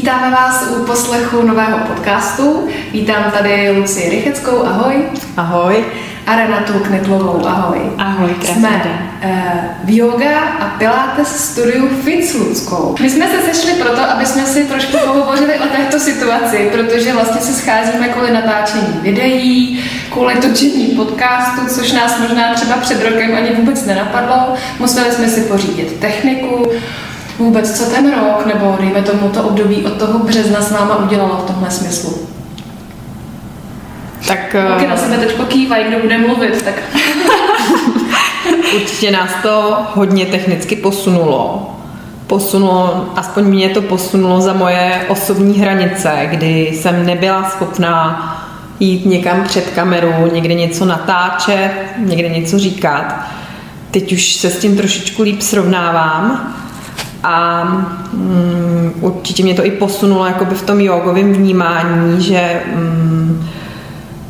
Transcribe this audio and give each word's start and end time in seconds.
Vítáme 0.00 0.30
vás 0.30 0.64
u 0.76 0.84
poslechu 0.84 1.42
nového 1.42 1.78
podcastu. 1.78 2.68
Vítám 2.92 3.24
tady 3.38 3.70
Lucii 3.70 4.10
Rycheckou, 4.10 4.66
ahoj. 4.66 4.94
Ahoj. 5.36 5.84
A 6.26 6.36
Renatu 6.36 6.72
Knitlovou, 6.72 7.46
ahoj. 7.46 7.78
Ahoj, 7.98 8.30
krásný 8.34 8.54
Jsme 8.54 8.68
den. 8.84 9.30
uh, 9.30 9.60
v 9.84 9.96
yoga 9.96 10.40
a 10.60 10.64
pilates 10.78 11.50
studiu 11.50 11.88
Fit 11.88 12.24
s 12.28 12.34
Luckou. 12.34 12.94
My 13.00 13.10
jsme 13.10 13.26
se 13.28 13.52
sešli 13.52 13.72
proto, 13.72 14.00
aby 14.10 14.26
jsme 14.26 14.46
si 14.46 14.64
trošku 14.64 14.98
pohovořili 14.98 15.54
o 15.58 15.66
této 15.76 16.00
situaci, 16.00 16.70
protože 16.72 17.12
vlastně 17.12 17.40
se 17.40 17.52
scházíme 17.52 18.08
kvůli 18.08 18.32
natáčení 18.32 19.00
videí, 19.02 19.84
kvůli 20.12 20.34
točení 20.34 20.86
podcastu, 20.86 21.74
což 21.74 21.92
nás 21.92 22.18
možná 22.18 22.54
třeba 22.54 22.76
před 22.76 23.04
rokem 23.04 23.34
ani 23.36 23.50
vůbec 23.56 23.84
nenapadlo. 23.84 24.54
Museli 24.78 25.12
jsme 25.12 25.28
si 25.28 25.40
pořídit 25.40 26.00
techniku, 26.00 26.70
vůbec 27.40 27.78
co 27.78 27.90
ten 27.90 28.14
rok, 28.14 28.46
nebo 28.46 28.76
dejme 28.80 29.02
tomu 29.02 29.28
to 29.28 29.42
období 29.42 29.86
od 29.86 29.92
toho 29.92 30.18
března 30.18 30.60
s 30.60 30.70
náma 30.70 30.96
udělalo 30.96 31.36
v 31.36 31.46
tomhle 31.46 31.70
smyslu. 31.70 32.18
Tak 34.28 34.56
Taky 34.68 34.86
na 34.86 34.94
uh, 34.94 35.00
sebe 35.00 35.16
teď 35.16 35.36
kývají, 35.48 35.84
kdo 35.84 35.98
bude 35.98 36.18
mluvit, 36.18 36.62
tak 36.62 36.74
určitě 38.74 39.10
nás 39.10 39.30
to 39.42 39.76
hodně 39.94 40.26
technicky 40.26 40.76
posunulo. 40.76 41.66
Posunulo, 42.26 43.08
aspoň 43.16 43.44
mě 43.44 43.68
to 43.68 43.82
posunulo 43.82 44.40
za 44.40 44.52
moje 44.52 45.00
osobní 45.08 45.58
hranice, 45.58 46.28
kdy 46.30 46.72
jsem 46.74 47.06
nebyla 47.06 47.50
schopná 47.50 48.26
jít 48.80 49.06
někam 49.06 49.44
před 49.44 49.70
kameru, 49.70 50.12
někde 50.32 50.54
něco 50.54 50.84
natáčet, 50.84 51.70
někde 51.98 52.28
něco 52.28 52.58
říkat. 52.58 53.14
Teď 53.90 54.12
už 54.12 54.34
se 54.34 54.50
s 54.50 54.58
tím 54.58 54.76
trošičku 54.76 55.22
líp 55.22 55.42
srovnávám 55.42 56.54
a 57.22 57.64
mm, 58.12 58.92
určitě 59.00 59.42
mě 59.42 59.54
to 59.54 59.64
i 59.64 59.70
posunulo 59.70 60.26
jakoby 60.26 60.54
v 60.54 60.62
tom 60.62 60.80
jogovém 60.80 61.32
vnímání, 61.32 62.22
že 62.22 62.62
mm, 62.74 63.48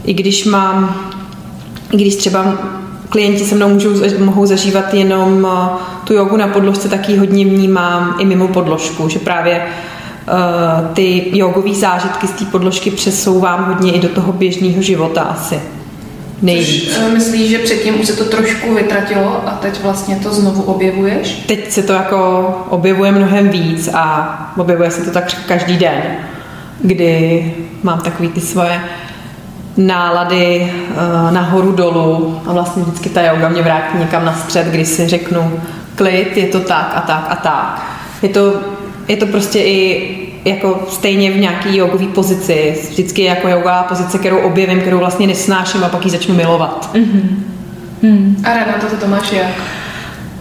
i 0.05 0.15
když 0.15 0.45
mám, 0.45 0.95
i 1.93 1.97
když 1.97 2.17
třeba 2.17 2.55
klienti 3.09 3.45
se 3.45 3.55
mnou 3.55 3.69
můžou, 3.69 3.91
mohou 4.19 4.47
zažívat 4.47 4.95
jenom 4.95 5.49
eh, 5.51 5.69
tu 6.05 6.15
jogu 6.15 6.37
na 6.37 6.49
podložce, 6.49 6.89
tak 6.89 7.09
ji 7.09 7.17
hodně 7.17 7.45
vnímám 7.45 8.15
i 8.19 8.25
mimo 8.25 8.49
podložku, 8.49 9.09
že 9.09 9.19
právě 9.19 9.63
uh, 9.63 10.95
ty 10.95 11.39
jogové 11.39 11.75
zážitky 11.75 12.27
z 12.27 12.31
té 12.31 12.45
podložky 12.45 12.91
přesouvám 12.91 13.65
hodně 13.65 13.93
i 13.93 14.01
do 14.01 14.09
toho 14.09 14.33
běžného 14.33 14.83
života 14.83 15.23
asi. 15.23 15.61
Nejvíc. 16.43 16.95
Což, 16.95 17.03
eh, 17.07 17.15
myslíš, 17.15 17.51
že 17.51 17.59
předtím 17.59 18.01
už 18.01 18.07
se 18.07 18.17
to 18.17 18.25
trošku 18.25 18.75
vytratilo 18.75 19.43
a 19.47 19.51
teď 19.51 19.83
vlastně 19.83 20.17
to 20.17 20.35
znovu 20.35 20.63
objevuješ? 20.63 21.45
Teď 21.47 21.71
se 21.71 21.83
to 21.83 21.93
jako 21.93 22.49
objevuje 22.69 23.13
mnohem 23.13 23.49
víc 23.49 23.89
a 23.95 24.53
objevuje 24.57 24.91
se 24.91 25.05
to 25.05 25.11
tak 25.11 25.35
každý 25.49 25.77
den, 25.77 26.03
kdy 26.83 27.55
mám 27.83 28.01
takový 28.01 28.29
ty 28.29 28.41
svoje 28.41 28.81
nálady 29.77 30.73
uh, 30.91 31.33
nahoru 31.33 31.73
dolů 31.73 32.41
a 32.47 32.53
vlastně 32.53 32.83
vždycky 32.83 33.09
ta 33.09 33.23
yoga 33.23 33.49
mě 33.49 33.63
vrátí 33.63 33.99
někam 33.99 34.25
na 34.25 34.35
střed, 34.35 34.67
kdy 34.67 34.87
si 34.87 35.09
řeknu 35.09 35.61
klid, 35.95 36.37
je 36.37 36.47
to 36.47 36.61
tak 36.61 36.93
a 36.95 37.01
tak 37.01 37.27
a 37.29 37.37
tak. 37.37 37.87
Je 38.23 38.29
to, 38.29 38.55
je 39.09 39.17
to 39.17 39.27
prostě 39.27 39.59
i 39.59 40.17
jako 40.45 40.87
stejně 40.89 41.31
v 41.31 41.37
nějaký 41.37 41.77
jogový 41.77 42.07
pozici. 42.07 42.79
Vždycky 42.91 43.23
je 43.23 43.29
jako 43.29 43.49
yoga 43.49 43.83
pozice, 43.83 44.19
kterou 44.19 44.39
objevím, 44.39 44.81
kterou 44.81 44.99
vlastně 44.99 45.27
nesnáším 45.27 45.85
a 45.85 45.89
pak 45.89 46.05
ji 46.05 46.11
začnu 46.11 46.35
milovat. 46.35 46.91
A 48.45 48.55
Renata, 48.55 48.87
to, 48.91 48.97
to 48.97 49.07
máš 49.07 49.33
jak? 49.33 49.51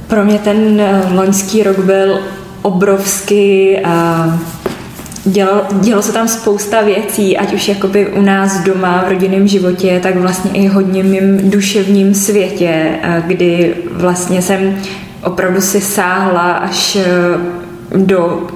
Pro 0.07 0.25
mě 0.25 0.39
ten 0.39 0.81
eh, 0.81 1.01
loňský 1.13 1.63
rok 1.63 1.79
byl 1.79 2.19
obrovský 2.61 3.79
a 3.79 4.25
dělo, 5.25 5.61
dělo 5.71 6.01
se 6.01 6.11
tam 6.11 6.27
spousta 6.27 6.81
věcí, 6.81 7.37
ať 7.37 7.53
už 7.53 7.67
jakoby 7.67 8.07
u 8.07 8.21
nás 8.21 8.59
doma 8.59 9.03
v 9.07 9.09
rodinném 9.09 9.47
životě, 9.47 9.99
tak 10.03 10.15
vlastně 10.15 10.51
i 10.51 10.67
hodně 10.67 11.03
mým 11.03 11.49
duševním 11.49 12.13
světě, 12.13 12.89
a 13.03 13.19
kdy 13.19 13.75
vlastně 13.91 14.41
jsem 14.41 14.81
opravdu 15.23 15.61
si 15.61 15.81
sáhla 15.81 16.51
až 16.51 16.95
eh, 16.95 17.05
do 17.97 18.47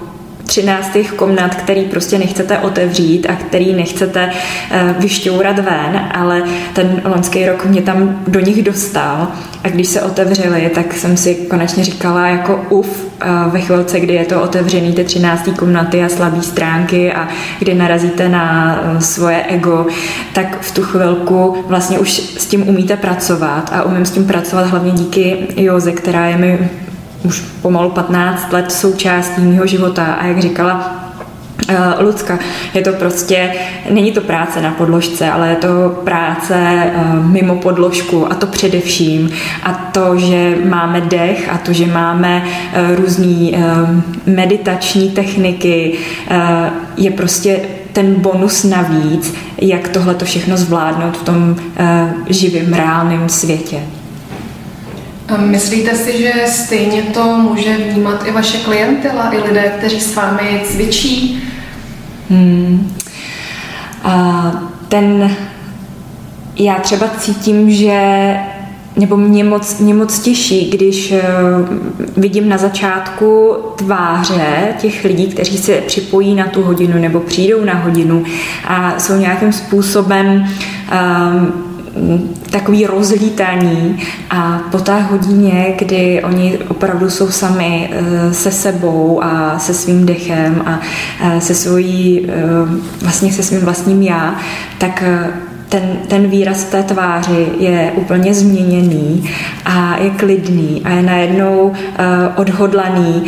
13. 0.54 0.98
komnat, 1.16 1.56
který 1.56 1.82
prostě 1.82 2.18
nechcete 2.20 2.58
otevřít 2.58 3.28
a 3.30 3.36
který 3.36 3.74
nechcete 3.74 4.30
uh, 4.30 5.02
vyšťourat 5.02 5.60
ven, 5.60 6.10
ale 6.14 6.44
ten 6.74 7.02
loňský 7.06 7.46
rok 7.46 7.66
mě 7.66 7.82
tam 7.82 8.22
do 8.28 8.40
nich 8.40 8.64
dostal 8.64 9.28
a 9.64 9.70
když 9.70 9.88
se 9.88 10.02
otevřeli, 10.02 10.72
tak 10.76 10.94
jsem 10.94 11.18
si 11.18 11.36
konečně 11.36 11.84
říkala 11.84 12.28
jako 12.28 12.66
uf, 12.70 13.06
uh, 13.06 13.54
ve 13.54 13.62
chvilce, 13.62 14.00
kdy 14.00 14.14
je 14.14 14.26
to 14.26 14.42
otevřený 14.42 14.94
ty 14.94 15.04
13. 15.04 15.50
komnaty 15.60 16.04
a 16.04 16.10
slabý 16.10 16.42
stránky 16.42 17.14
a 17.14 17.28
kdy 17.60 17.74
narazíte 17.74 18.30
na 18.30 18.80
uh, 18.82 19.00
svoje 19.00 19.44
ego, 19.44 19.88
tak 20.34 20.62
v 20.62 20.72
tu 20.72 20.84
chvilku 20.84 21.64
vlastně 21.68 22.00
už 22.00 22.12
s 22.12 22.46
tím 22.46 22.70
umíte 22.70 22.98
pracovat 22.98 23.70
a 23.74 23.84
umím 23.84 24.06
s 24.06 24.12
tím 24.12 24.26
pracovat 24.26 24.68
hlavně 24.68 24.92
díky 24.92 25.48
Joze, 25.58 25.92
která 25.92 26.26
je 26.26 26.38
mi 26.38 26.70
už 27.24 27.44
pomalu 27.62 27.90
15 27.90 28.54
let 28.54 28.72
součástí 28.72 29.42
mého 29.42 29.68
života 29.68 30.06
a 30.06 30.26
jak 30.26 30.40
říkala 30.40 31.04
Uh, 31.70 32.06
Lucka, 32.06 32.40
je 32.74 32.82
to 32.82 32.94
prostě, 32.94 33.52
není 33.90 34.12
to 34.12 34.22
práce 34.22 34.62
na 34.62 34.72
podložce, 34.72 35.32
ale 35.32 35.50
je 35.50 35.56
to 35.56 36.02
práce 36.04 36.84
uh, 36.96 37.26
mimo 37.26 37.56
podložku 37.56 38.32
a 38.32 38.36
to 38.36 38.48
především. 38.48 39.30
A 39.64 39.74
to, 39.74 40.18
že 40.18 40.56
máme 40.66 41.02
dech 41.02 41.50
a 41.54 41.58
to, 41.58 41.74
že 41.74 41.86
máme 41.86 42.44
uh, 42.44 42.96
různé 42.96 43.52
meditační 44.26 45.10
techniky, 45.10 45.98
je 46.98 47.12
prostě 47.12 47.60
ten 47.94 48.16
bonus 48.16 48.64
navíc, 48.64 49.34
jak 49.62 49.88
tohle 49.88 50.16
to 50.16 50.26
všechno 50.26 50.58
zvládnout 50.58 51.18
v 51.18 51.24
tom 51.24 51.56
živém, 52.30 52.74
reálném 52.74 53.30
světě. 53.30 53.80
Myslíte 55.38 55.96
si, 55.96 56.22
že 56.22 56.34
stejně 56.48 57.02
to 57.02 57.24
může 57.24 57.78
vnímat 57.78 58.28
i 58.28 58.32
vaše 58.32 58.58
klientela, 58.58 59.34
i 59.34 59.38
lidé, 59.38 59.74
kteří 59.78 60.02
s 60.02 60.16
vámi 60.16 60.62
cvičí? 60.66 61.44
Hmm. 62.30 62.96
A 64.04 64.52
ten, 64.88 65.36
já 66.56 66.76
třeba 66.76 67.08
cítím, 67.20 67.72
že 67.72 68.36
nebo 68.96 69.18
mě 69.18 69.44
moc, 69.44 69.80
mě 69.80 69.94
moc 69.94 70.20
těší, 70.20 70.70
když 70.70 71.12
uh, 71.12 71.20
vidím 72.18 72.50
na 72.50 72.58
začátku 72.58 73.56
tváře 73.76 74.64
těch 74.78 75.04
lidí, 75.04 75.28
kteří 75.28 75.58
se 75.58 75.74
připojí 75.74 76.36
na 76.36 76.46
tu 76.48 76.64
hodinu 76.64 77.00
nebo 77.00 77.20
přijdou 77.20 77.66
na 77.66 77.74
hodinu 77.74 78.24
a 78.68 79.00
jsou 79.00 79.18
nějakým 79.18 79.54
způsobem 79.54 80.28
um, 80.36 81.73
takový 82.50 82.86
rozlítaní 82.86 84.00
a 84.30 84.62
po 84.72 84.80
té 84.80 85.02
hodině, 85.02 85.76
kdy 85.78 86.24
oni 86.24 86.58
opravdu 86.68 87.10
jsou 87.10 87.32
sami 87.32 87.90
eh, 87.92 88.34
se 88.34 88.52
sebou 88.52 89.24
a 89.24 89.60
se 89.60 89.74
svým 89.74 90.06
dechem 90.06 90.64
a 90.66 90.80
eh, 91.24 91.42
se 91.42 91.56
svojí, 91.56 92.28
eh, 92.30 92.34
vlastně 93.02 93.32
se 93.34 93.44
svým 93.44 93.62
vlastním 93.62 94.02
já, 94.02 94.36
tak 94.78 95.04
ten, 95.70 95.98
ten 96.08 96.28
výraz 96.28 96.64
té 96.64 96.84
tváři 96.84 97.48
je 97.60 97.92
úplně 97.96 98.34
změněný 98.34 99.30
a 99.66 99.98
je 99.98 100.10
klidný 100.10 100.82
a 100.86 100.90
je 100.90 101.02
najednou 101.02 101.74
odhodlaný 102.36 103.24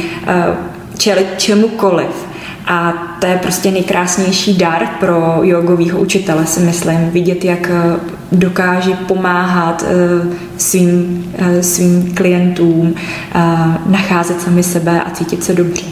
čelit 0.97 1.27
čemukoliv. 1.37 2.34
A 2.67 2.93
to 3.19 3.27
je 3.27 3.37
prostě 3.37 3.71
nejkrásnější 3.71 4.57
dar 4.57 4.87
pro 4.99 5.39
jogového 5.41 5.99
učitele, 5.99 6.45
si 6.45 6.59
myslím, 6.59 7.09
vidět, 7.09 7.45
jak 7.45 7.69
eh, 7.69 7.99
dokáže 8.31 8.91
pomáhat 8.91 9.85
eh, 9.87 10.27
svým, 10.57 11.25
eh, 11.37 11.63
svým 11.63 12.13
klientům 12.15 12.95
nacházet 13.85 14.41
sami 14.41 14.63
sebe 14.63 15.01
a 15.01 15.09
cítit 15.09 15.43
se 15.43 15.53
dobře. 15.53 15.83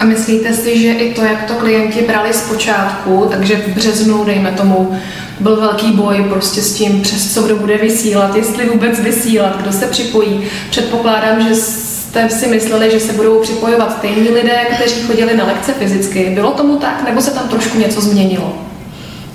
A 0.00 0.04
myslíte 0.04 0.54
si, 0.54 0.78
že 0.78 0.92
i 0.92 1.14
to, 1.14 1.24
jak 1.24 1.44
to 1.44 1.54
klienti 1.54 2.04
brali 2.06 2.32
zpočátku, 2.32 3.26
takže 3.30 3.56
v 3.56 3.74
březnu, 3.74 4.24
dejme 4.24 4.52
tomu, 4.52 4.92
byl 5.40 5.56
velký 5.56 5.92
boj 5.92 6.24
prostě 6.30 6.62
s 6.62 6.74
tím, 6.74 7.00
přes 7.02 7.34
co 7.34 7.42
kdo 7.42 7.56
bude 7.56 7.76
vysílat, 7.76 8.36
jestli 8.36 8.68
vůbec 8.68 9.00
vysílat, 9.00 9.62
kdo 9.62 9.72
se 9.72 9.86
připojí. 9.86 10.40
Předpokládám, 10.70 11.48
že 11.48 11.54
jste 12.10 12.28
si 12.28 12.46
mysleli, 12.46 12.90
že 12.90 13.00
se 13.00 13.12
budou 13.12 13.40
připojovat 13.40 13.92
stejní 13.92 14.28
lidé, 14.28 14.58
kteří 14.74 15.02
chodili 15.02 15.36
na 15.36 15.44
lekce 15.44 15.72
fyzicky. 15.72 16.30
Bylo 16.34 16.50
tomu 16.50 16.76
tak, 16.76 17.04
nebo 17.04 17.20
se 17.20 17.30
tam 17.30 17.48
trošku 17.48 17.78
něco 17.78 18.00
změnilo? 18.00 18.52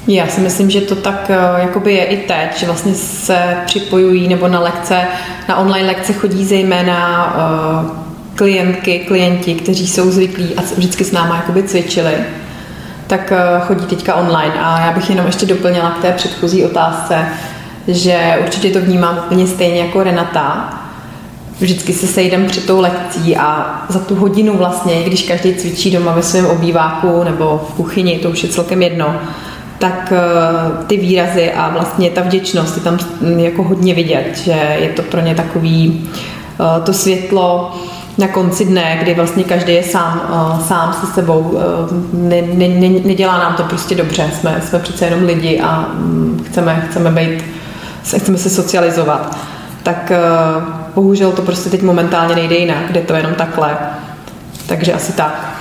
Já 0.07 0.27
si 0.27 0.41
myslím, 0.41 0.69
že 0.69 0.81
to 0.81 0.95
tak 0.95 1.29
eh, 1.29 1.61
jakoby 1.61 1.93
je 1.93 2.05
i 2.05 2.17
teď, 2.17 2.59
že 2.59 2.65
vlastně 2.65 2.93
se 2.95 3.57
připojují 3.65 4.27
nebo 4.27 4.47
na 4.47 4.59
lekce, 4.59 5.07
na 5.49 5.57
online 5.57 5.87
lekce 5.87 6.13
chodí 6.13 6.45
zejména 6.45 7.33
uh, 7.35 7.91
klientky, 8.35 8.99
klienti, 8.99 9.55
kteří 9.55 9.87
jsou 9.87 10.11
zvyklí 10.11 10.55
a 10.55 10.61
vždycky 10.61 11.03
s 11.03 11.11
náma 11.11 11.35
jakoby 11.35 11.63
cvičili, 11.63 12.13
tak 13.07 13.31
uh, 13.31 13.67
chodí 13.67 13.85
teďka 13.85 14.15
online. 14.15 14.53
A 14.53 14.85
já 14.85 14.91
bych 14.91 15.09
jenom 15.09 15.25
ještě 15.25 15.45
doplnila 15.45 15.89
k 15.89 16.01
té 16.01 16.11
předchozí 16.11 16.65
otázce, 16.65 17.27
že 17.87 18.37
určitě 18.43 18.69
to 18.69 18.81
vnímám 18.81 19.19
úplně 19.25 19.47
stejně 19.47 19.79
jako 19.79 20.03
Renata, 20.03 20.81
vždycky 21.59 21.93
se 21.93 22.07
sejdem 22.07 22.45
před 22.45 22.65
tou 22.65 22.81
lekcí 22.81 23.37
a 23.37 23.81
za 23.89 23.99
tu 23.99 24.15
hodinu 24.15 24.57
vlastně, 24.57 25.03
když 25.03 25.23
každý 25.23 25.53
cvičí 25.53 25.91
doma 25.91 26.11
ve 26.11 26.23
svém 26.23 26.45
obýváku 26.45 27.23
nebo 27.23 27.67
v 27.69 27.73
kuchyni, 27.73 28.19
to 28.19 28.29
už 28.29 28.43
je 28.43 28.49
celkem 28.49 28.81
jedno, 28.81 29.15
tak 29.79 30.13
eh, 30.15 30.85
ty 30.87 30.97
výrazy 30.97 31.51
a 31.51 31.69
vlastně 31.69 32.09
ta 32.09 32.21
vděčnost 32.21 32.77
je 32.77 32.83
tam 32.83 32.97
jako 33.37 33.63
hodně 33.63 33.93
vidět, 33.93 34.37
že 34.37 34.77
je 34.79 34.89
to 34.89 35.01
pro 35.01 35.21
ně 35.21 35.35
takový 35.35 36.09
eh, 36.59 36.81
to 36.81 36.93
světlo 36.93 37.75
na 38.17 38.27
konci 38.27 38.65
dne, 38.65 38.97
kdy 39.01 39.13
vlastně 39.13 39.43
každý 39.43 39.73
je 39.73 39.83
sám, 39.83 40.21
eh, 40.29 40.63
sám 40.63 40.93
se 40.93 41.13
sebou, 41.13 41.59
ne, 42.13 42.41
ne, 42.41 42.67
ne, 42.67 42.89
nedělá 42.89 43.37
nám 43.37 43.55
to 43.55 43.63
prostě 43.63 43.95
dobře, 43.95 44.31
jsme, 44.39 44.61
jsme 44.67 44.79
přece 44.79 45.05
jenom 45.05 45.23
lidi 45.23 45.59
a 45.59 45.89
mm, 45.93 46.45
chceme, 46.47 46.87
chceme 46.89 47.11
být, 47.11 47.43
chceme 48.17 48.37
se 48.37 48.49
socializovat. 48.49 49.37
Tak 49.83 50.11
bohužel 50.95 51.31
to 51.31 51.41
prostě 51.41 51.69
teď 51.69 51.81
momentálně 51.81 52.35
nejde 52.35 52.55
jinak, 52.55 52.87
kde 52.87 53.01
to 53.01 53.13
je 53.13 53.19
jenom 53.19 53.35
takhle. 53.35 53.77
Takže 54.67 54.93
asi 54.93 55.11
tak. 55.11 55.55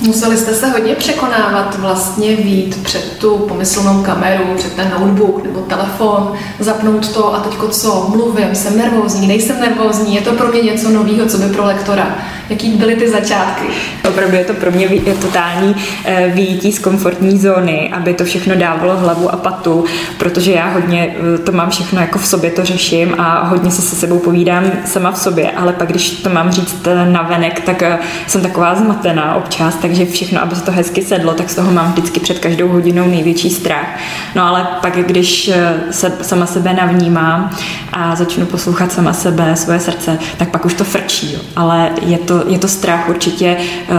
Museli 0.00 0.36
jste 0.36 0.54
se 0.54 0.66
hodně 0.66 0.94
překonávat 0.94 1.78
vlastně 1.78 2.36
vít 2.36 2.82
před 2.82 3.18
tu 3.18 3.38
pomyslnou 3.38 4.02
kameru, 4.02 4.44
před 4.56 4.72
ten 4.72 4.90
notebook 5.00 5.44
nebo 5.44 5.60
telefon, 5.60 6.32
zapnout 6.58 7.12
to 7.12 7.34
a 7.34 7.40
teďko 7.40 7.68
co, 7.68 8.06
mluvím, 8.08 8.54
jsem 8.54 8.78
nervózní, 8.78 9.26
nejsem 9.26 9.60
nervózní, 9.60 10.14
je 10.14 10.20
to 10.20 10.32
pro 10.32 10.48
mě 10.48 10.62
něco 10.62 10.90
nového, 10.90 11.26
co 11.26 11.38
by 11.38 11.54
pro 11.54 11.64
lektora. 11.64 12.16
Jaký 12.50 12.70
byly 12.70 12.96
ty 12.96 13.08
začátky? 13.08 13.66
Opravdu 14.08 14.36
je 14.36 14.44
to 14.44 14.54
pro 14.54 14.70
mě 14.70 14.88
totální 15.20 15.76
eh, 16.04 16.30
výjití 16.34 16.72
z 16.72 16.78
komfortní 16.78 17.38
zóny, 17.38 17.90
aby 17.92 18.14
to 18.14 18.24
všechno 18.24 18.54
dávalo 18.56 18.96
hlavu 18.96 19.34
a 19.34 19.36
patu, 19.36 19.84
protože 20.18 20.52
já 20.52 20.68
hodně 20.68 21.16
eh, 21.34 21.38
to 21.38 21.52
mám 21.52 21.70
všechno 21.70 22.00
jako 22.00 22.18
v 22.18 22.26
sobě, 22.26 22.50
to 22.50 22.64
řeším 22.64 23.14
a 23.18 23.44
hodně 23.44 23.70
se 23.70 23.82
se 23.82 23.96
sebou 23.96 24.18
povídám 24.18 24.64
sama 24.84 25.12
v 25.12 25.18
sobě, 25.18 25.50
ale 25.50 25.72
pak 25.72 25.88
když 25.88 26.10
to 26.10 26.30
mám 26.30 26.50
říct 26.50 26.86
eh, 26.86 27.10
na 27.10 27.22
venek, 27.22 27.60
tak 27.60 27.82
jsem 28.26 28.42
taková 28.42 28.74
zmatená 28.74 29.34
občas, 29.34 29.76
takže 29.76 30.06
všechno, 30.06 30.42
aby 30.42 30.54
se 30.54 30.62
to 30.62 30.72
hezky 30.72 31.02
sedlo, 31.02 31.34
tak 31.34 31.50
z 31.50 31.54
toho 31.54 31.72
mám 31.72 31.92
vždycky 31.92 32.20
před 32.20 32.38
každou 32.38 32.68
hodinou 32.68 33.08
největší 33.08 33.50
strach. 33.50 33.98
No 34.34 34.46
ale 34.46 34.66
pak, 34.82 34.96
když 34.96 35.50
se 35.90 36.12
sama 36.22 36.46
sebe 36.46 36.72
navnímám 36.72 37.50
a 37.92 38.16
začnu 38.16 38.46
poslouchat 38.46 38.92
sama 38.92 39.12
sebe, 39.12 39.56
svoje 39.56 39.80
srdce, 39.80 40.18
tak 40.36 40.50
pak 40.50 40.64
už 40.64 40.74
to 40.74 40.84
frčí, 40.84 41.38
ale 41.56 41.90
je 42.02 42.18
to 42.18 42.39
je 42.48 42.58
to 42.58 42.68
strach 42.68 43.08
určitě, 43.08 43.56
eh, 43.58 43.94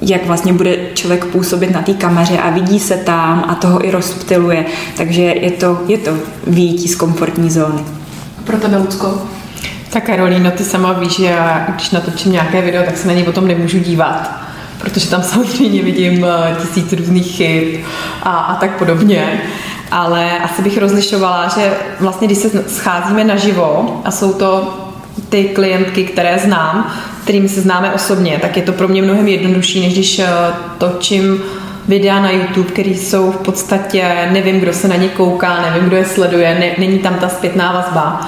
jak 0.00 0.26
vlastně 0.26 0.52
bude 0.52 0.76
člověk 0.94 1.24
působit 1.24 1.70
na 1.70 1.82
té 1.82 1.94
kameře 1.94 2.38
a 2.38 2.50
vidí 2.50 2.80
se 2.80 2.96
tam 2.96 3.44
a 3.48 3.54
toho 3.54 3.86
i 3.86 3.90
rozptiluje. 3.90 4.64
Takže 4.96 5.22
je 5.22 5.50
to, 5.50 5.80
je 5.88 5.98
to 5.98 6.10
výjití 6.46 6.88
z 6.88 6.96
komfortní 6.96 7.50
zóny. 7.50 7.82
Pro 8.44 8.56
tebe, 8.56 8.76
Lucko? 8.76 9.22
Tak 9.90 10.04
Karolíno, 10.04 10.50
ty 10.50 10.64
sama 10.64 10.92
víš, 10.92 11.16
že 11.16 11.24
já, 11.24 11.66
když 11.68 11.90
natočím 11.90 12.32
nějaké 12.32 12.62
video, 12.62 12.82
tak 12.84 12.96
se 12.96 13.08
na 13.08 13.14
ně 13.14 13.24
potom 13.24 13.48
nemůžu 13.48 13.78
dívat, 13.78 14.30
protože 14.78 15.10
tam 15.10 15.22
samozřejmě 15.32 15.82
vidím 15.82 16.24
eh, 16.24 16.56
tisíc 16.60 16.92
různých 16.92 17.26
chyb 17.26 17.84
a, 18.22 18.30
a 18.30 18.54
tak 18.54 18.78
podobně. 18.78 19.42
Ale 19.90 20.38
asi 20.38 20.62
bych 20.62 20.78
rozlišovala, 20.78 21.48
že 21.48 21.72
vlastně, 22.00 22.26
když 22.26 22.38
se 22.38 22.64
scházíme 22.68 23.24
naživo 23.24 24.00
a 24.04 24.10
jsou 24.10 24.32
to 24.32 24.74
ty 25.28 25.44
klientky, 25.44 26.04
které 26.04 26.38
znám, 26.38 26.92
kterými 27.22 27.48
se 27.48 27.60
známe 27.60 27.92
osobně, 27.92 28.38
tak 28.42 28.56
je 28.56 28.62
to 28.62 28.72
pro 28.72 28.88
mě 28.88 29.02
mnohem 29.02 29.28
jednodušší, 29.28 29.80
než 29.80 29.92
když 29.92 30.18
eh, 30.18 30.26
točím 30.78 31.42
videa 31.88 32.20
na 32.20 32.30
YouTube, 32.30 32.68
které 32.68 32.90
jsou 32.90 33.32
v 33.32 33.36
podstatě, 33.36 34.28
nevím, 34.32 34.60
kdo 34.60 34.72
se 34.72 34.88
na 34.88 34.96
ně 34.96 35.08
kouká, 35.08 35.60
nevím, 35.62 35.88
kdo 35.88 35.96
je 35.96 36.04
sleduje, 36.04 36.58
ne, 36.60 36.70
není 36.78 36.98
tam 36.98 37.14
ta 37.14 37.28
zpětná 37.28 37.72
vazba. 37.72 38.20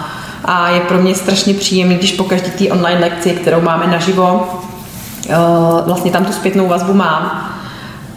A 0.44 0.70
je 0.70 0.80
pro 0.80 0.98
mě 0.98 1.14
strašně 1.14 1.54
příjemný, 1.54 1.94
když 1.94 2.12
po 2.12 2.24
každé 2.24 2.50
té 2.50 2.68
online 2.68 3.00
lekci, 3.00 3.30
kterou 3.30 3.60
máme 3.60 3.86
naživo, 3.86 4.48
eh, 5.28 5.34
vlastně 5.86 6.10
tam 6.10 6.24
tu 6.24 6.32
zpětnou 6.32 6.68
vazbu 6.68 6.94
mám. 6.94 7.50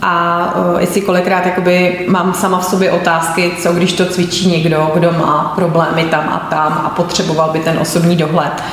A 0.05 0.53
uh, 0.55 0.81
jestli 0.81 1.01
kolikrát 1.01 1.45
jakoby 1.45 2.05
mám 2.07 2.33
sama 2.33 2.59
v 2.59 2.65
sobě 2.65 2.91
otázky, 2.91 3.51
co 3.61 3.73
když 3.73 3.93
to 3.93 4.05
cvičí 4.05 4.47
někdo, 4.47 4.91
kdo 4.93 5.11
má 5.11 5.53
problémy 5.55 6.03
tam 6.03 6.29
a 6.29 6.47
tam 6.49 6.81
a 6.85 6.89
potřeboval 6.89 7.49
by 7.49 7.59
ten 7.59 7.77
osobní 7.79 8.15
dohled. 8.15 8.63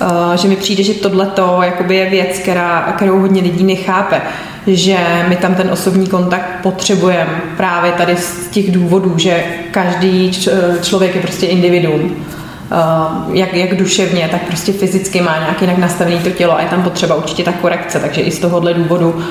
Uh, 0.00 0.34
že 0.36 0.48
mi 0.48 0.56
přijde, 0.56 0.82
že 0.82 0.94
tohle 0.94 1.32
je 1.88 2.10
věc, 2.10 2.38
která, 2.38 2.92
kterou 2.96 3.20
hodně 3.20 3.42
lidí 3.42 3.64
nechápe, 3.64 4.20
že 4.66 4.98
my 5.28 5.36
tam 5.36 5.54
ten 5.54 5.70
osobní 5.70 6.06
kontakt 6.06 6.48
potřebujeme 6.62 7.42
právě 7.56 7.92
tady 7.92 8.16
z 8.16 8.48
těch 8.48 8.70
důvodů, 8.70 9.14
že 9.16 9.44
každý 9.70 10.32
člověk 10.82 11.14
je 11.14 11.20
prostě 11.20 11.46
individuum. 11.46 12.02
Uh, 12.02 13.36
jak, 13.36 13.54
jak 13.54 13.76
duševně, 13.76 14.28
tak 14.30 14.42
prostě 14.42 14.72
fyzicky 14.72 15.20
má 15.20 15.38
nějak 15.38 15.60
jinak 15.60 15.78
nastavené 15.78 16.16
to 16.16 16.30
tělo 16.30 16.56
a 16.56 16.60
je 16.60 16.68
tam 16.68 16.82
potřeba 16.82 17.14
určitě 17.14 17.44
ta 17.44 17.52
korekce, 17.52 18.00
takže 18.00 18.20
i 18.20 18.30
z 18.30 18.38
tohohle 18.38 18.74
důvodu 18.74 19.24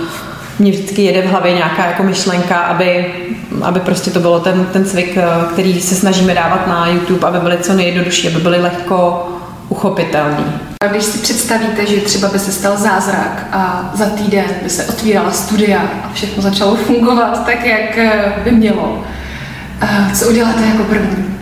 mě 0.60 0.72
vždycky 0.72 1.02
jede 1.02 1.22
v 1.22 1.30
hlavě 1.30 1.54
nějaká 1.54 1.86
jako 1.86 2.04
myšlenka, 2.04 2.56
aby, 2.56 3.06
aby 3.62 3.80
prostě 3.80 4.12
to 4.12 4.20
bylo 4.20 4.40
ten, 4.40 4.66
ten 4.66 4.86
cvik, 4.86 5.18
eh, 5.18 5.24
který 5.54 5.82
se 5.82 5.96
snažíme 5.96 6.34
dávat 6.34 6.68
na 6.68 6.88
YouTube, 6.88 7.28
aby 7.28 7.40
byly 7.40 7.58
co 7.58 7.74
nejjednodušší, 7.74 8.28
aby 8.28 8.40
byly 8.40 8.62
lehko 8.62 9.28
uchopitelný. 9.70 10.46
A 10.84 10.88
když 10.88 11.04
si 11.04 11.18
představíte, 11.18 11.86
že 11.86 12.02
třeba 12.02 12.28
by 12.28 12.40
se 12.40 12.52
stal 12.52 12.78
zázrak 12.78 13.48
a 13.52 13.92
za 13.94 14.06
týden 14.06 14.46
by 14.64 14.70
se 14.70 14.86
otvírala 14.86 15.32
studia 15.32 15.82
a 16.04 16.14
všechno 16.14 16.44
začalo 16.44 16.76
fungovat 16.76 17.46
tak, 17.46 17.66
jak 17.66 17.98
eh, 17.98 18.34
by 18.44 18.52
mělo, 18.52 19.04
eh, 19.82 20.16
co 20.16 20.28
uděláte 20.28 20.62
jako 20.62 20.84
první? 20.84 21.38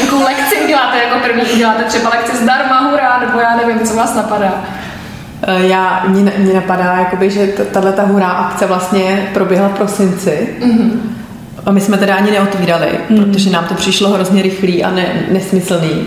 Jakou 0.00 0.22
lekci 0.22 0.56
uděláte 0.64 0.98
jako 0.98 1.18
první? 1.18 1.42
Uděláte 1.52 1.84
třeba 1.84 2.10
lekci 2.10 2.36
zdarma, 2.36 2.80
hurá, 2.80 3.18
nebo 3.18 3.40
já 3.40 3.56
nevím, 3.56 3.86
co 3.86 3.94
vás 3.94 4.14
napadá? 4.14 4.64
Eh, 5.42 5.66
já, 5.66 6.04
mě, 6.08 6.32
mě 6.38 6.54
napadá, 6.54 6.98
jakoby, 6.98 7.30
že 7.30 7.46
tahle 7.46 7.92
ta 7.92 8.02
hurá 8.02 8.28
akce 8.28 8.66
vlastně 8.66 9.30
proběhla 9.34 9.68
v 9.68 9.76
prosinci. 9.76 10.48
Mm-hmm. 10.60 10.90
A 11.66 11.70
my 11.70 11.80
jsme 11.80 11.98
teda 11.98 12.14
ani 12.14 12.30
neotvírali, 12.30 12.86
mm-hmm. 12.86 13.24
protože 13.24 13.50
nám 13.50 13.64
to 13.64 13.74
přišlo 13.74 14.08
hrozně 14.08 14.42
rychlý 14.42 14.84
a 14.84 14.90
ne, 14.90 15.06
nesmyslný. 15.30 16.04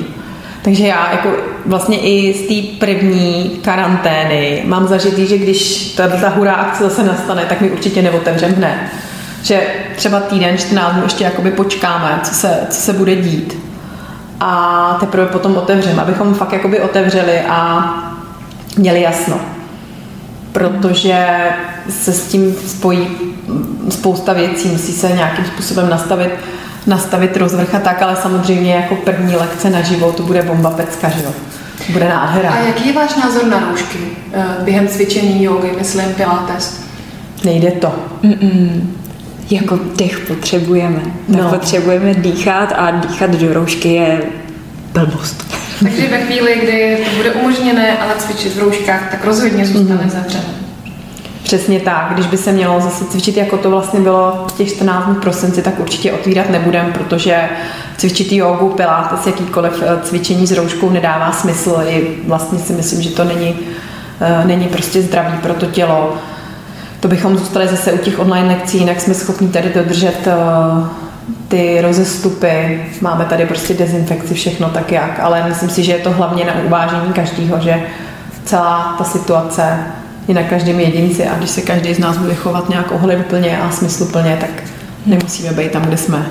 Takže 0.61 0.87
já 0.87 1.11
jako 1.11 1.29
vlastně 1.65 1.97
i 1.97 2.33
z 2.33 2.47
té 2.47 2.85
první 2.85 3.59
karantény 3.61 4.63
mám 4.65 4.87
zažitý, 4.87 5.27
že 5.27 5.37
když 5.37 5.91
ta, 5.97 6.07
ta 6.07 6.29
hurá 6.29 6.53
akce 6.53 6.83
zase 6.83 7.03
nastane, 7.03 7.45
tak 7.45 7.61
my 7.61 7.71
určitě 7.71 8.01
neotevřeme 8.01 8.53
hned. 8.53 8.77
Že 9.43 9.61
třeba 9.95 10.19
týden, 10.19 10.57
14 10.57 10.93
dnů 10.93 11.03
ještě 11.03 11.23
jakoby 11.23 11.51
počkáme, 11.51 12.19
co 12.23 12.33
se, 12.33 12.67
co 12.69 12.81
se 12.81 12.93
bude 12.93 13.15
dít. 13.15 13.57
A 14.39 14.97
teprve 14.99 15.25
potom 15.25 15.57
otevřeme, 15.57 16.01
abychom 16.01 16.33
fakt 16.33 16.53
jakoby 16.53 16.79
otevřeli 16.79 17.39
a 17.49 18.10
měli 18.77 19.01
jasno. 19.01 19.39
Protože 20.51 21.27
se 21.89 22.13
s 22.13 22.27
tím 22.27 22.55
spojí 22.67 23.07
spousta 23.89 24.34
věcí, 24.34 24.67
musí 24.67 24.93
se 24.93 25.10
nějakým 25.10 25.45
způsobem 25.45 25.89
nastavit, 25.89 26.31
nastavit 26.88 27.38
rozvrcha 27.38 27.79
tak, 27.79 28.01
ale 28.01 28.15
samozřejmě 28.15 28.74
jako 28.74 28.95
první 28.95 29.36
lekce 29.36 29.69
na 29.69 29.81
život 29.81 30.15
to 30.15 30.24
bude 30.24 30.41
bomba 30.41 30.69
pecka, 30.69 31.10
že 31.10 31.24
jo? 31.24 31.31
Bude 31.89 32.10
nádhera. 32.10 32.50
A 32.50 32.60
jaký 32.60 32.88
je 32.88 32.93
váš 32.93 33.15
názor 33.15 33.45
na 33.45 33.60
roušky 33.60 34.00
eh, 34.34 34.45
během 34.63 34.88
cvičení 34.88 35.43
jogy, 35.43 35.72
myslím 35.77 36.13
pilates? 36.13 36.81
Nejde 37.43 37.72
to. 37.72 37.95
Mm-mm. 38.24 38.81
Jako 39.50 39.79
dech 39.95 40.19
potřebujeme. 40.19 41.01
No. 41.27 41.50
potřebujeme 41.50 42.13
dýchat 42.13 42.74
a 42.77 42.91
dýchat 42.91 43.29
do 43.29 43.53
roušky 43.53 43.93
je 43.93 44.22
blbost. 44.93 45.61
Takže 45.83 46.07
ve 46.07 46.17
chvíli, 46.17 46.59
kdy 46.63 47.05
to 47.05 47.15
bude 47.15 47.31
umožněné, 47.31 47.97
ale 47.97 48.13
cvičit 48.17 48.55
v 48.55 48.59
rouškách, 48.59 49.11
tak 49.11 49.25
rozhodně 49.25 49.65
zůstane 49.65 50.03
mm. 50.03 50.09
zavřené. 50.09 50.43
Přesně 51.43 51.79
tak. 51.79 52.07
Když 52.13 52.25
by 52.25 52.38
se 52.38 52.51
mělo 52.51 52.81
zase 52.81 53.05
cvičit, 53.05 53.38
jako 53.38 53.57
to 53.57 53.69
vlastně 53.69 54.00
bylo 54.00 54.45
v 54.50 54.57
těch 54.57 54.69
14 54.69 55.05
dnů 55.05 55.15
prosinci, 55.15 55.61
tak 55.61 55.79
určitě 55.79 56.11
otvírat 56.11 56.50
nebudem, 56.50 56.93
protože 56.93 57.50
cvičit 57.97 58.31
jogu, 58.31 58.69
pilates, 58.69 59.27
jakýkoliv 59.27 59.83
eh, 59.85 60.00
cvičení 60.03 60.47
s 60.47 60.51
rouškou 60.51 60.89
nedává 60.89 61.31
smysl. 61.31 61.83
I 61.88 62.17
vlastně 62.27 62.59
si 62.59 62.73
myslím, 62.73 63.01
že 63.01 63.09
to 63.09 63.23
není, 63.23 63.59
eh, 64.21 64.45
není 64.45 64.67
prostě 64.67 65.01
zdravý 65.01 65.38
pro 65.38 65.53
to 65.53 65.65
tělo. 65.65 66.17
To 67.00 67.07
bychom 67.07 67.38
zůstali 67.38 67.67
zase 67.67 67.93
u 67.93 67.97
těch 67.97 68.19
online 68.19 68.47
lekcí, 68.47 68.77
jinak 68.77 69.01
jsme 69.01 69.13
schopni 69.13 69.47
tady 69.47 69.71
dodržet 69.75 70.27
eh, 70.27 70.31
ty 71.51 71.81
rozestupy, 71.81 72.86
máme 73.01 73.25
tady 73.25 73.46
prostě 73.46 73.74
dezinfekci, 73.74 74.34
všechno 74.34 74.70
tak 74.70 74.91
jak, 74.91 75.20
ale 75.20 75.50
myslím 75.50 75.70
si, 75.70 75.84
že 75.84 75.91
je 75.91 76.00
to 76.00 76.12
hlavně 76.12 76.46
na 76.46 76.53
uvážení 76.65 77.13
každého, 77.13 77.60
že 77.60 77.84
celá 78.46 78.96
ta 78.98 79.03
situace 79.03 79.77
je 80.27 80.34
na 80.34 80.43
každém 80.43 80.79
jedinci 80.79 81.27
a 81.27 81.38
když 81.38 81.50
se 81.50 81.62
každý 81.62 81.93
z 81.93 82.00
nás 82.00 82.17
bude 82.17 82.36
chovat 82.36 82.70
nějak 82.70 82.91
ohleduplně 82.91 83.58
a 83.58 83.72
smysluplně, 83.72 84.38
tak 84.39 84.50
nemusíme 85.05 85.51
být 85.51 85.72
tam, 85.72 85.81
kde 85.81 85.98
jsme. 85.98 86.25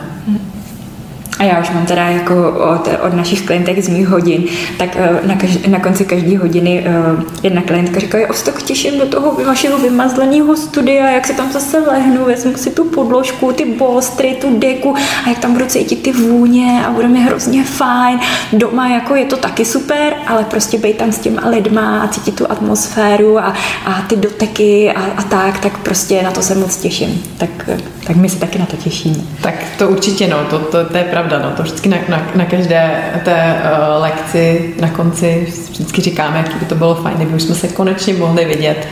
A 1.41 1.45
já 1.45 1.61
už 1.61 1.71
mám 1.71 1.87
teda 1.87 2.09
jako 2.09 2.51
od, 2.51 2.89
od 3.07 3.15
našich 3.15 3.47
klientek 3.47 3.85
z 3.85 3.89
mých 3.89 4.09
hodin, 4.09 4.45
tak 4.79 4.97
eh, 4.97 5.21
na, 5.27 5.37
kaž, 5.37 5.59
na 5.67 5.81
konci 5.81 6.05
každé 6.05 6.39
hodiny 6.39 6.87
uh, 7.17 7.23
jedna 7.43 7.63
klientka 7.63 8.01
říká, 8.01 8.19
já 8.19 8.33
se 8.33 8.45
tak 8.45 8.63
těším 8.63 8.99
do 8.99 9.07
toho 9.07 9.45
vašeho 9.47 9.79
vymazleného 9.79 10.57
studia, 10.57 11.11
jak 11.11 11.27
se 11.27 11.33
tam 11.33 11.53
zase 11.53 11.79
lehnu, 11.79 12.25
vezmu 12.25 12.57
si 12.57 12.71
tu 12.71 12.85
podložku, 12.85 13.53
ty 13.53 13.65
bolstry, 13.65 14.37
tu 14.41 14.59
deku 14.59 14.95
a 15.27 15.29
jak 15.29 15.39
tam 15.39 15.53
budu 15.53 15.67
cítit 15.67 16.03
ty 16.03 16.13
vůně 16.13 16.85
a 16.87 16.91
bude 16.91 17.09
mi 17.09 17.21
hrozně 17.21 17.65
fajn. 17.65 18.21
Doma 18.53 18.89
jako 18.89 19.15
je 19.15 19.25
to 19.25 19.37
taky 19.37 19.65
super, 19.65 20.15
ale 20.27 20.45
prostě 20.45 20.79
být 20.79 20.97
tam 20.97 21.13
s 21.13 21.19
těma 21.19 21.49
lidma 21.49 22.03
a 22.03 22.09
cítit 22.09 22.37
tu 22.37 22.51
atmosféru 22.51 23.39
a, 23.39 23.55
a 23.87 24.03
ty 24.03 24.17
doteky 24.17 24.93
a, 24.93 25.03
a 25.17 25.23
tak, 25.23 25.59
tak 25.59 25.79
prostě 25.79 26.23
na 26.23 26.31
to 26.31 26.43
se 26.43 26.55
moc 26.55 26.77
těším. 26.77 27.23
Tak, 27.39 27.71
tak 28.07 28.17
my 28.17 28.29
se 28.29 28.39
taky 28.39 28.59
na 28.59 28.67
to 28.67 28.77
těšíme. 28.77 29.17
Tak 29.43 29.55
to 29.79 29.89
určitě, 29.89 30.29
no, 30.29 30.45
to, 30.51 30.59
to, 30.59 30.85
to 30.85 30.97
je 30.97 31.05
pravda, 31.05 31.30
no, 31.39 31.51
to 31.51 31.63
vždycky 31.63 31.89
na, 31.89 31.97
na, 32.09 32.23
na 32.35 32.45
každé 32.45 33.03
té 33.25 33.63
uh, 33.63 34.03
lekci 34.03 34.75
na 34.81 34.91
konci 34.91 35.47
vždycky 35.71 36.03
říkáme, 36.03 36.37
jak 36.37 36.57
by 36.57 36.67
to 36.67 36.75
bylo 36.75 36.95
fajn, 36.95 37.17
kdyby 37.17 37.35
už 37.35 37.43
jsme 37.43 37.55
se 37.55 37.69
konečně 37.69 38.15
mohli 38.15 38.45
vidět, 38.45 38.89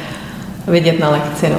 vidět 0.67 1.01
na 1.01 1.11
lekci, 1.11 1.49
no. 1.49 1.59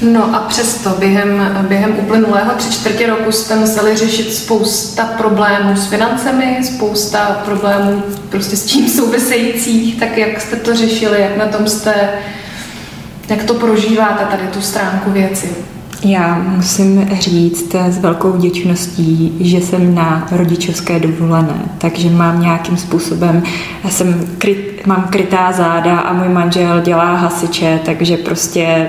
No 0.00 0.34
a 0.34 0.38
přesto 0.38 0.90
během, 0.90 1.56
během 1.68 1.96
uplynulého 1.98 2.52
tři 2.56 2.70
čtvrtě 2.70 3.06
roku 3.06 3.32
jste 3.32 3.56
museli 3.56 3.96
řešit 3.96 4.34
spousta 4.34 5.04
problémů 5.04 5.76
s 5.76 5.86
financemi, 5.86 6.58
spousta 6.64 7.42
problémů 7.44 8.02
prostě 8.30 8.56
s 8.56 8.66
čím 8.66 8.88
souvisejících, 8.96 10.00
tak 10.00 10.18
jak 10.18 10.40
jste 10.40 10.56
to 10.56 10.76
řešili, 10.76 11.20
jak 11.20 11.36
na 11.36 11.46
tom 11.46 11.66
jste, 11.66 11.94
jak 13.28 13.44
to 13.44 13.54
prožíváte 13.54 14.24
tady 14.24 14.42
tu 14.46 14.60
stránku 14.60 15.10
věci? 15.10 15.75
Já 16.04 16.42
musím 16.56 17.08
říct 17.20 17.74
s 17.74 17.98
velkou 17.98 18.32
vděčností, 18.32 19.32
že 19.40 19.60
jsem 19.60 19.94
na 19.94 20.26
rodičovské 20.30 21.00
dovolené, 21.00 21.60
takže 21.78 22.10
mám 22.10 22.40
nějakým 22.40 22.76
způsobem, 22.76 23.42
já 23.84 23.90
jsem 23.90 24.26
kryt, 24.38 24.86
mám 24.86 25.06
krytá 25.10 25.52
záda 25.52 25.98
a 25.98 26.12
můj 26.12 26.28
manžel 26.28 26.80
dělá 26.80 27.14
hasiče, 27.16 27.80
takže 27.84 28.16
prostě 28.16 28.88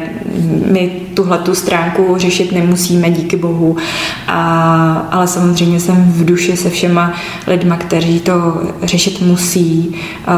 my 0.72 0.92
tuhle 1.14 1.38
tu 1.38 1.56
stránku 1.56 2.16
řešit 2.18 2.52
nemusíme, 2.52 3.12
díky 3.12 3.36
bohu. 3.36 3.78
A, 4.28 5.08
ale 5.12 5.28
samozřejmě 5.28 5.80
jsem 5.80 5.96
v 5.96 6.26
duši 6.26 6.58
se 6.58 6.70
všema 6.70 7.14
lidma, 7.48 7.78
kteří 7.78 8.20
to 8.20 8.62
řešit 8.84 9.22
musí. 9.22 9.96
A, 10.26 10.36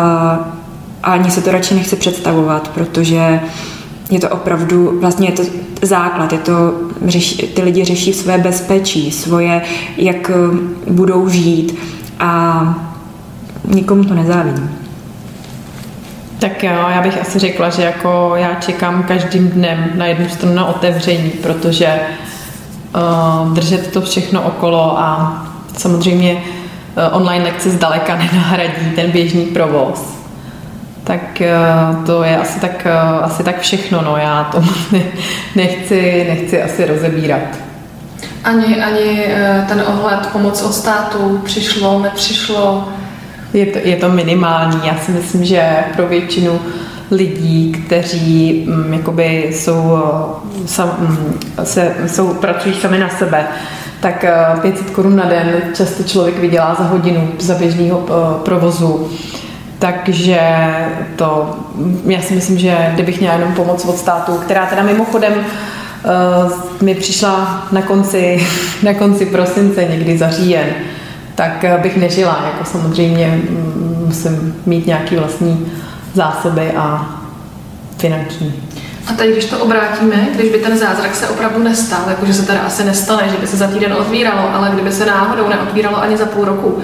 a 1.03 1.11
ani 1.11 1.31
se 1.31 1.41
to 1.41 1.51
radši 1.51 1.75
nechce 1.75 1.95
představovat, 1.95 2.67
protože 2.67 3.39
je 4.09 4.19
to 4.19 4.29
opravdu, 4.29 4.99
vlastně 4.99 5.27
je 5.27 5.31
to 5.31 5.43
základ, 5.81 6.33
je 6.33 6.39
to, 6.39 6.53
ty 7.53 7.61
lidi 7.61 7.85
řeší 7.85 8.13
své 8.13 8.37
bezpečí, 8.37 9.11
svoje, 9.11 9.61
jak 9.97 10.29
eh, 10.29 10.33
budou 10.91 11.29
žít 11.29 11.77
a 12.19 12.63
nikomu 13.65 14.03
to 14.03 14.13
nezávidím. 14.13 14.71
Tak 16.39 16.63
jo, 16.63 16.71
já 16.71 17.01
bych 17.01 17.21
asi 17.21 17.39
řekla, 17.39 17.69
že 17.69 17.81
jako 17.81 18.31
já 18.35 18.55
čekám 18.55 19.03
každým 19.03 19.47
dnem 19.47 19.89
na 19.95 20.05
jednu 20.05 20.29
stranu 20.29 20.55
na 20.55 20.65
otevření, 20.65 21.29
protože 21.29 21.99
uh, 22.95 23.53
držet 23.53 23.93
to 23.93 24.01
všechno 24.01 24.41
okolo 24.41 24.99
a 24.99 25.37
samozřejmě 25.77 26.33
uh, 26.33 26.41
online 27.17 27.43
lekce 27.43 27.69
zdaleka 27.69 28.15
nenahradí 28.15 28.91
ten 28.95 29.11
běžný 29.11 29.45
provoz. 29.45 30.18
Tak 31.09 31.41
uh, 31.41 32.05
to 32.05 32.23
je 32.23 32.37
asi 32.37 32.59
tak, 32.59 32.85
uh, 32.85 33.25
asi 33.25 33.43
tak 33.43 33.59
všechno, 33.59 34.01
no 34.01 34.17
já 34.17 34.43
to 34.43 34.63
nechci, 35.55 36.25
nechci 36.29 36.63
asi 36.63 36.85
rozebírat. 36.85 37.41
Ani, 38.43 38.83
ani 38.83 39.27
ten 39.67 39.83
ohled 39.87 40.27
pomoc 40.27 40.61
od 40.61 40.73
státu 40.73 41.41
přišlo, 41.45 41.99
nepřišlo? 41.99 42.89
Je 43.53 43.65
to, 43.65 43.79
je 43.83 43.95
to 43.95 44.09
minimální. 44.09 44.79
Já 44.83 44.97
si 44.97 45.11
myslím, 45.11 45.45
že 45.45 45.83
pro 45.95 46.07
většinu 46.07 46.59
lidí, 47.11 47.71
kteří 47.71 48.67
um, 48.67 48.93
jakoby 48.93 49.49
jsou, 49.51 49.99
eh, 50.63 50.67
sam, 50.67 50.89
um, 50.99 51.39
se, 51.63 51.95
jsou, 52.07 52.33
pracují 52.33 52.75
sami 52.75 52.97
na 52.97 53.09
sebe, 53.09 53.47
tak 53.99 54.25
500 54.61 54.87
eh, 54.87 54.91
korun 54.91 55.15
na 55.15 55.25
den 55.25 55.61
často 55.73 56.03
člověk 56.03 56.37
vydělá 56.37 56.75
za 56.75 56.83
hodinu 56.83 57.31
za 57.39 57.55
běžného 57.55 57.97
uh, 57.97 58.33
provozu. 58.45 59.09
Takže 59.79 60.39
to, 61.15 61.55
já 62.05 62.21
si 62.21 62.35
myslím, 62.35 62.57
že 62.57 62.91
kdybych 62.93 63.19
měla 63.19 63.35
jenom 63.35 63.53
pomoc 63.53 63.85
od 63.85 63.97
státu, 63.97 64.31
která 64.31 64.65
teda 64.65 64.83
mimochodem 64.83 65.33
uh, 65.33 66.51
mi 66.81 66.95
přišla 66.95 67.67
na 67.71 67.81
konci, 67.81 68.47
na 68.83 68.93
konci 68.93 69.25
prosince, 69.25 69.85
někdy 69.85 70.17
za 70.17 70.31
říjen, 70.31 70.67
tak 71.35 71.63
eh, 71.63 71.77
bych 71.77 71.97
nežila. 71.97 72.41
Jako 72.45 72.65
samozřejmě 72.65 73.27
mm, 73.27 74.03
musím 74.05 74.55
mít 74.65 74.87
nějaký 74.87 75.15
vlastní 75.15 75.71
zásoby 76.13 76.71
a 76.77 77.15
finanční. 77.97 78.53
A 79.07 79.13
teď, 79.13 79.31
když 79.31 79.45
to 79.45 79.59
obrátíme, 79.59 80.27
když 80.35 80.51
by 80.51 80.57
ten 80.57 80.77
zázrak 80.77 81.15
se 81.15 81.27
opravdu 81.29 81.63
nestal, 81.63 81.99
jakože 82.07 82.33
se 82.33 82.45
teda 82.45 82.59
asi 82.59 82.83
nestane, 82.83 83.29
že 83.29 83.37
by 83.37 83.47
se 83.47 83.57
za 83.57 83.67
týden 83.67 83.93
otvíralo, 83.93 84.55
ale 84.55 84.69
kdyby 84.73 84.91
se 84.91 85.05
náhodou 85.05 85.49
neotvíralo 85.49 86.01
ani 86.01 86.17
za 86.17 86.25
půl 86.25 86.45
roku, 86.45 86.81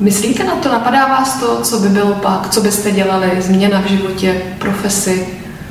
myslíte 0.00 0.44
na 0.44 0.54
to, 0.54 0.68
napadá 0.68 1.06
vás 1.06 1.40
to, 1.40 1.60
co 1.62 1.78
by 1.78 1.88
bylo 1.88 2.14
pak, 2.14 2.48
co 2.50 2.60
byste 2.60 2.90
dělali, 2.90 3.30
změna 3.38 3.80
v 3.80 3.86
životě, 3.86 4.42
profesi? 4.58 5.28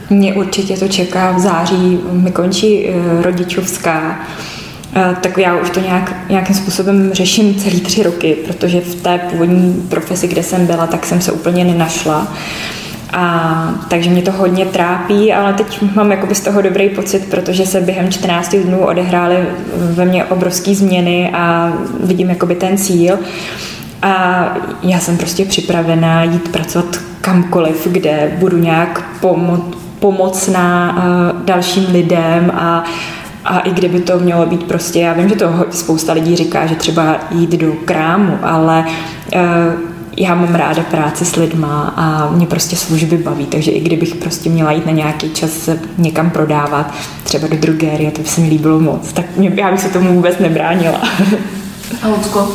Mě 0.10 0.34
určitě 0.34 0.78
to 0.78 0.88
čeká 0.88 1.32
v 1.32 1.40
září, 1.40 2.00
mi 2.12 2.32
končí 2.32 2.86
uh, 2.90 3.22
rodičovská. 3.22 4.20
Eh, 4.96 5.16
tak 5.22 5.38
já 5.38 5.58
už 5.58 5.70
to 5.70 5.80
nějak, 5.80 6.30
nějakým 6.30 6.56
způsobem 6.56 7.14
řeším 7.14 7.56
celý 7.56 7.82
tři 7.82 8.04
roky, 8.04 8.38
protože 8.48 8.82
v 8.82 8.96
té 8.96 9.18
původní 9.18 9.86
profesi, 9.90 10.28
kde 10.28 10.44
jsem 10.44 10.66
byla, 10.66 10.88
tak 10.88 11.06
jsem 11.06 11.22
se 11.22 11.32
úplně 11.32 11.66
nenašla. 11.66 12.28
A, 13.14 13.74
takže 13.88 14.10
mě 14.10 14.22
to 14.22 14.32
hodně 14.32 14.66
trápí, 14.66 15.34
ale 15.34 15.54
teď 15.54 15.82
mám 15.96 16.12
jakoby 16.12 16.36
z 16.36 16.42
toho 16.42 16.62
dobrý 16.62 16.90
pocit, 16.90 17.30
protože 17.30 17.66
se 17.66 17.82
během 17.82 18.12
14 18.12 18.56
dnů 18.56 18.80
odehrály 18.80 19.38
ve 19.76 20.06
mně 20.06 20.26
obrovské 20.26 20.76
změny 20.76 21.32
a 21.34 21.74
vidím 22.04 22.30
jakoby 22.30 22.56
ten 22.56 22.78
cíl. 22.78 23.20
A 24.02 24.44
já 24.84 25.00
jsem 25.00 25.18
prostě 25.18 25.46
připravená 25.46 26.24
jít 26.24 26.52
pracovat 26.52 27.00
kamkoliv, 27.22 27.88
kde 27.88 28.32
budu 28.40 28.58
nějak 28.58 29.04
pomo- 29.22 29.64
pomocná 30.00 30.98
uh, 30.98 31.46
dalším 31.46 31.86
lidem 31.92 32.52
a 32.56 32.84
a 33.46 33.60
i 33.60 33.72
kdyby 33.72 34.00
to 34.00 34.20
mělo 34.20 34.46
být 34.46 34.64
prostě, 34.64 35.00
já 35.00 35.14
vím, 35.14 35.30
že 35.30 35.36
to 35.36 35.66
spousta 35.70 36.14
lidí 36.14 36.36
říká, 36.36 36.66
že 36.66 36.76
třeba 36.76 37.16
jít 37.32 37.52
do 37.52 37.74
krámu, 37.86 38.38
ale 38.44 38.86
uh, 39.36 39.42
já 40.20 40.36
mám 40.36 40.56
ráda 40.56 40.84
práci 40.84 41.26
s 41.26 41.36
lidma 41.36 41.94
a 41.96 42.30
mě 42.32 42.48
prostě 42.48 42.76
služby 42.76 43.18
baví, 43.18 43.46
takže 43.46 43.72
i 43.72 43.80
kdybych 43.80 44.16
prostě 44.16 44.50
měla 44.50 44.72
jít 44.72 44.86
na 44.86 44.92
nějaký 44.92 45.30
čas 45.30 45.52
se 45.52 45.80
někam 45.98 46.30
prodávat, 46.30 46.94
třeba 47.24 47.48
do 47.48 47.58
drogérie, 47.58 48.12
to 48.12 48.22
by 48.22 48.28
se 48.28 48.42
mi 48.42 48.50
líbilo 48.50 48.80
moc, 48.80 49.14
tak 49.14 49.26
mě, 49.38 49.52
já 49.56 49.72
bych 49.72 49.80
se 49.80 49.90
tomu 49.90 50.14
vůbec 50.14 50.40
nebránila. 50.40 51.02
A 52.04 52.08
Lucko? 52.08 52.48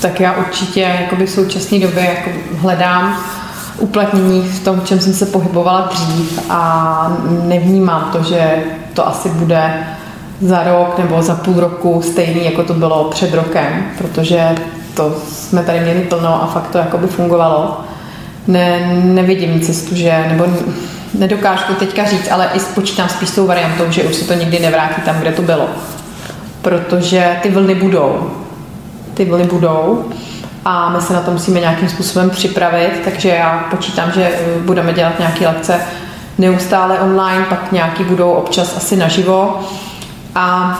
Tak 0.00 0.20
já 0.20 0.32
určitě 0.32 0.80
jakoby 0.80 1.26
v 1.26 1.30
současné 1.30 1.78
době 1.78 2.04
jako 2.04 2.30
hledám 2.60 3.20
uplatnění 3.78 4.42
v 4.42 4.64
tom, 4.64 4.80
čem 4.84 5.00
jsem 5.00 5.12
se 5.12 5.26
pohybovala 5.26 5.80
dřív 5.80 6.40
a 6.50 7.16
nevnímám 7.44 8.10
to, 8.12 8.22
že 8.22 8.64
to 8.94 9.08
asi 9.08 9.28
bude 9.28 9.86
za 10.40 10.62
rok 10.62 10.98
nebo 10.98 11.22
za 11.22 11.34
půl 11.34 11.60
roku 11.60 12.02
stejný, 12.02 12.44
jako 12.44 12.62
to 12.62 12.74
bylo 12.74 13.04
před 13.04 13.34
rokem, 13.34 13.84
protože 13.98 14.54
to 14.98 15.16
jsme 15.32 15.62
tady 15.62 15.80
měli 15.80 16.00
plno 16.00 16.42
a 16.42 16.46
fakt 16.46 16.68
to 16.68 16.78
jako 16.78 16.98
by 16.98 17.06
fungovalo. 17.06 17.80
Ne, 18.46 18.92
nevidím 19.04 19.60
cestu, 19.60 19.96
že, 19.96 20.24
nebo 20.28 20.46
nedokážu 21.14 21.62
to 21.66 21.74
teďka 21.74 22.04
říct, 22.04 22.28
ale 22.30 22.50
i 22.54 22.60
spočítám 22.60 23.08
spíš 23.08 23.30
tou 23.30 23.46
variantou, 23.46 23.84
že 23.90 24.02
už 24.02 24.16
se 24.16 24.24
to 24.24 24.34
nikdy 24.34 24.58
nevrátí 24.58 25.02
tam, 25.02 25.18
kde 25.20 25.32
to 25.32 25.42
bylo. 25.42 25.68
Protože 26.62 27.36
ty 27.42 27.50
vlny 27.50 27.74
budou. 27.74 28.30
Ty 29.14 29.24
vlny 29.24 29.44
budou 29.44 30.04
a 30.64 30.90
my 30.90 31.00
se 31.00 31.12
na 31.12 31.20
to 31.20 31.30
musíme 31.30 31.60
nějakým 31.60 31.88
způsobem 31.88 32.30
připravit, 32.30 33.00
takže 33.04 33.28
já 33.28 33.66
počítám, 33.70 34.12
že 34.12 34.38
budeme 34.64 34.92
dělat 34.92 35.18
nějaké 35.18 35.46
lekce 35.46 35.80
neustále 36.38 37.00
online, 37.00 37.44
pak 37.48 37.72
nějaký 37.72 38.04
budou 38.04 38.30
občas 38.30 38.76
asi 38.76 38.96
naživo 38.96 39.60
a 40.34 40.78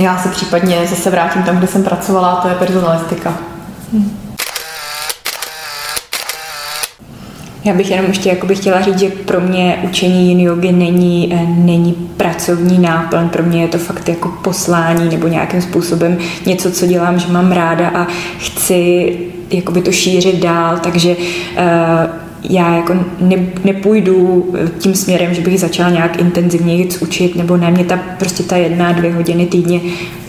já 0.00 0.18
se 0.18 0.28
případně 0.28 0.86
zase 0.90 1.10
vrátím 1.10 1.42
tam, 1.42 1.58
kde 1.58 1.66
jsem 1.66 1.84
pracovala, 1.84 2.36
to 2.36 2.48
je 2.48 2.54
personalistika. 2.54 3.34
Hmm. 3.92 4.24
Já 7.64 7.74
bych 7.74 7.90
jenom 7.90 8.06
ještě 8.06 8.38
chtěla 8.54 8.80
říct, 8.80 8.98
že 8.98 9.08
pro 9.08 9.40
mě 9.40 9.78
učení 9.84 10.28
yin 10.28 10.40
yogi 10.40 10.72
není, 10.72 11.34
eh, 11.34 11.46
není 11.46 11.92
pracovní 12.16 12.78
náplň, 12.78 13.28
pro 13.28 13.42
mě 13.42 13.62
je 13.62 13.68
to 13.68 13.78
fakt 13.78 14.08
jako 14.08 14.28
poslání 14.28 15.08
nebo 15.10 15.28
nějakým 15.28 15.62
způsobem 15.62 16.18
něco, 16.46 16.70
co 16.70 16.86
dělám, 16.86 17.18
že 17.18 17.32
mám 17.32 17.52
ráda 17.52 17.88
a 17.88 18.06
chci 18.38 19.16
jakoby 19.50 19.82
to 19.82 19.92
šířit 19.92 20.42
dál, 20.42 20.78
takže 20.78 21.16
uh, 21.16 22.23
já 22.50 22.76
jako 22.76 22.94
ne, 23.20 23.36
nepůjdu 23.64 24.46
tím 24.78 24.94
směrem, 24.94 25.34
že 25.34 25.42
bych 25.42 25.60
začala 25.60 25.90
nějak 25.90 26.20
intenzivněji 26.20 26.88
učit, 27.00 27.36
nebo 27.36 27.56
ne, 27.56 27.70
mě 27.70 27.84
ta 27.84 27.96
prostě 28.18 28.42
ta 28.42 28.56
jedna, 28.56 28.92
dvě 28.92 29.14
hodiny 29.14 29.46
týdně 29.46 29.80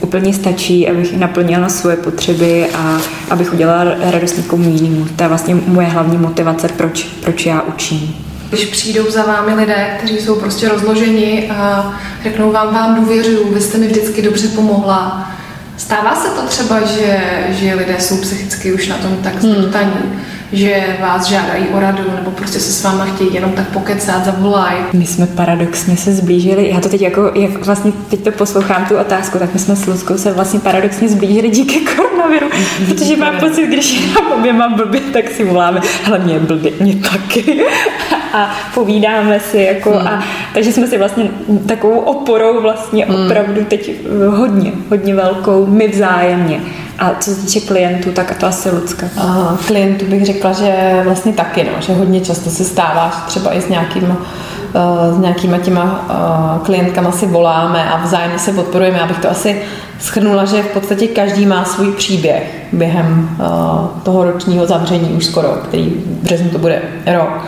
úplně 0.02 0.34
stačí, 0.34 0.90
abych 0.90 1.18
naplnila 1.18 1.70
svoje 1.70 1.96
potřeby 1.98 2.66
a 2.74 2.98
abych 3.30 3.54
udělala 3.54 3.84
radost 4.00 4.38
někomu 4.38 4.70
jinému. 4.70 5.06
To 5.16 5.24
je 5.24 5.30
vlastně 5.30 5.56
moje 5.68 5.88
hlavní 5.88 6.18
motivace, 6.18 6.68
proč, 6.68 7.04
proč 7.04 7.46
já 7.46 7.62
učím. 7.62 8.16
Když 8.50 8.66
přijdou 8.66 9.12
za 9.12 9.24
vámi 9.24 9.54
lidé, 9.54 9.88
kteří 9.98 10.18
jsou 10.18 10.36
prostě 10.36 10.70
rozloženi 10.70 11.50
a 11.50 11.94
řeknou 12.24 12.52
vám, 12.52 12.74
vám 12.74 12.96
důvěřuju, 12.96 13.54
vy 13.54 13.62
jste 13.62 13.78
mi 13.78 13.88
vždycky 13.88 14.22
dobře 14.22 14.48
pomohla, 14.48 15.32
Stává 15.78 16.16
se 16.16 16.30
to 16.30 16.42
třeba, 16.48 16.86
že, 16.86 17.24
že 17.50 17.76
lidé 17.76 17.96
jsou 18.00 18.18
psychicky 18.18 18.74
už 18.74 18.88
na 18.88 18.98
tom 18.98 19.18
tak 19.18 19.42
zdrtaní, 19.42 19.92
hmm. 19.92 20.22
Že 20.58 20.98
vás 21.02 21.26
žádají 21.26 21.68
o 21.68 21.80
radu 21.80 22.04
nebo 22.16 22.32
prostě 22.32 22.60
se 22.60 22.72
s 22.72 22.84
váma 22.84 23.06
chtějí 23.06 23.34
jenom 23.34 23.52
tak 23.52 23.68
pokecat, 23.68 24.26
zavolají? 24.26 24.78
My 24.94 25.06
jsme 25.06 25.28
paradoxně 25.28 25.98
se 25.98 26.14
zblížili, 26.14 26.70
já 26.70 26.80
to 26.80 26.90
teď 26.90 27.02
jako, 27.02 27.32
jak 27.36 27.66
vlastně 27.66 27.92
teď 28.10 28.24
to 28.24 28.32
poslouchám 28.32 28.86
tu 28.86 28.98
otázku, 28.98 29.40
tak 29.40 29.54
my 29.54 29.60
jsme 29.60 29.76
s 29.76 29.86
Luzkou 29.86 30.18
se 30.18 30.32
vlastně 30.32 30.60
paradoxně 30.60 31.10
zblížili 31.10 31.50
díky 31.50 31.80
koronaviru, 31.80 32.50
protože 32.88 33.18
mám 33.18 33.40
pocit, 33.40 33.68
když 33.68 33.94
je 33.94 34.08
nám 34.08 34.32
oběma 34.40 34.70
blbě, 34.70 35.02
tak 35.02 35.32
si 35.32 35.44
voláme, 35.44 35.82
hele 36.04 36.20
mě 36.20 36.40
blbě, 36.40 36.72
mě 36.80 36.96
taky 36.96 37.66
a 38.34 38.56
povídáme 38.74 39.40
si 39.40 39.58
jako 39.58 39.92
hmm. 39.92 40.08
a 40.08 40.24
takže 40.54 40.74
jsme 40.74 40.88
si 40.88 40.98
vlastně 40.98 41.30
takovou 41.68 42.00
oporou 42.00 42.62
vlastně 42.62 43.06
hmm. 43.06 43.26
opravdu 43.26 43.66
teď 43.66 43.92
hodně, 44.28 44.72
hodně 44.90 45.16
velkou 45.16 45.66
my 45.66 45.88
vzájemně. 45.88 46.62
A 47.00 47.12
co 47.20 47.32
se 47.32 47.42
týče 47.42 47.60
klientů, 47.60 48.12
tak 48.12 48.38
to 48.38 48.48
asi 48.48 48.70
Lucka. 48.70 49.08
Klientů 49.68 50.06
bych 50.06 50.26
řekla, 50.26 50.52
že 50.52 51.02
vlastně 51.04 51.34
taky, 51.34 51.64
no, 51.64 51.82
že 51.82 51.94
hodně 51.94 52.22
často 52.22 52.50
se 52.50 52.64
stává, 52.64 53.12
že 53.16 53.28
třeba 53.28 53.54
i 53.54 53.62
s 53.62 53.68
nějakým 53.68 54.18
s 55.16 55.18
nějakýma 55.20 55.58
těma 55.58 56.06
klientkama 56.64 57.12
si 57.12 57.26
voláme 57.26 57.90
a 57.90 57.98
vzájemně 58.04 58.40
se 58.40 58.54
podporujeme. 58.54 59.02
Abych 59.02 59.20
to 59.20 59.32
asi 59.32 59.62
schrnula, 60.00 60.46
že 60.46 60.64
v 60.64 60.68
podstatě 60.68 61.08
každý 61.08 61.46
má 61.46 61.66
svůj 61.66 61.92
příběh 61.92 62.44
během 62.72 63.38
toho 64.04 64.24
ročního 64.24 64.66
zavření 64.66 65.10
už 65.10 65.26
skoro, 65.26 65.48
který 65.48 65.90
v 65.90 66.24
březnu 66.24 66.50
to 66.50 66.58
bude 66.58 66.82
rok. 67.14 67.46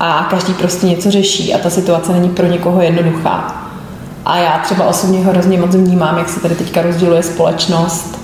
A 0.00 0.26
každý 0.30 0.54
prostě 0.54 0.86
něco 0.86 1.10
řeší 1.10 1.54
a 1.54 1.58
ta 1.58 1.70
situace 1.70 2.12
není 2.12 2.28
pro 2.28 2.46
někoho 2.46 2.82
jednoduchá. 2.82 3.64
A 4.24 4.38
já 4.38 4.58
třeba 4.58 4.84
osobně 4.84 5.18
hrozně 5.18 5.58
moc 5.58 5.74
vnímám, 5.74 6.18
jak 6.18 6.28
se 6.28 6.40
tady 6.40 6.54
teďka 6.54 6.82
rozděluje 6.82 7.22
společnost. 7.22 8.18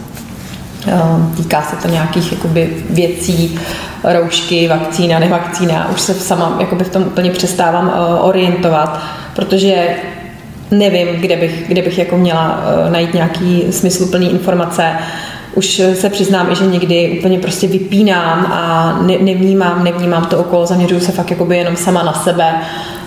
Ehm, 0.86 1.34
týká 1.36 1.62
se 1.62 1.76
to 1.76 1.88
nějakých 1.88 2.32
jakoby, 2.32 2.76
věcí, 2.90 3.58
roušky, 4.04 4.68
vakcína, 4.68 5.18
nevakcína. 5.18 5.90
Už 5.94 6.00
se 6.00 6.14
sama 6.14 6.56
jakoby, 6.60 6.84
v 6.84 6.88
tom 6.88 7.02
úplně 7.02 7.30
přestávám 7.30 7.92
eh, 7.94 8.20
orientovat, 8.20 9.00
protože 9.36 9.88
nevím, 10.70 11.08
kde 11.08 11.36
bych, 11.36 11.64
kde 11.68 11.82
bych 11.82 11.98
jako 11.98 12.16
měla 12.16 12.60
eh, 12.86 12.90
najít 12.90 13.14
nějaký 13.14 13.64
smysluplný 13.70 14.30
informace. 14.30 14.92
Už 15.54 15.82
se 15.94 16.10
přiznám 16.10 16.54
že 16.54 16.66
někdy 16.66 17.16
úplně 17.18 17.38
prostě 17.38 17.66
vypínám 17.66 18.46
a 18.52 18.92
ne, 19.02 19.18
nevnímám, 19.20 19.84
nevnímám 19.84 20.24
to 20.24 20.38
okolo, 20.38 20.66
zaměřuju 20.66 21.00
se 21.00 21.12
fakt 21.12 21.30
jakoby 21.30 21.56
jenom 21.56 21.76
sama 21.76 22.02
na 22.02 22.12
sebe 22.12 22.54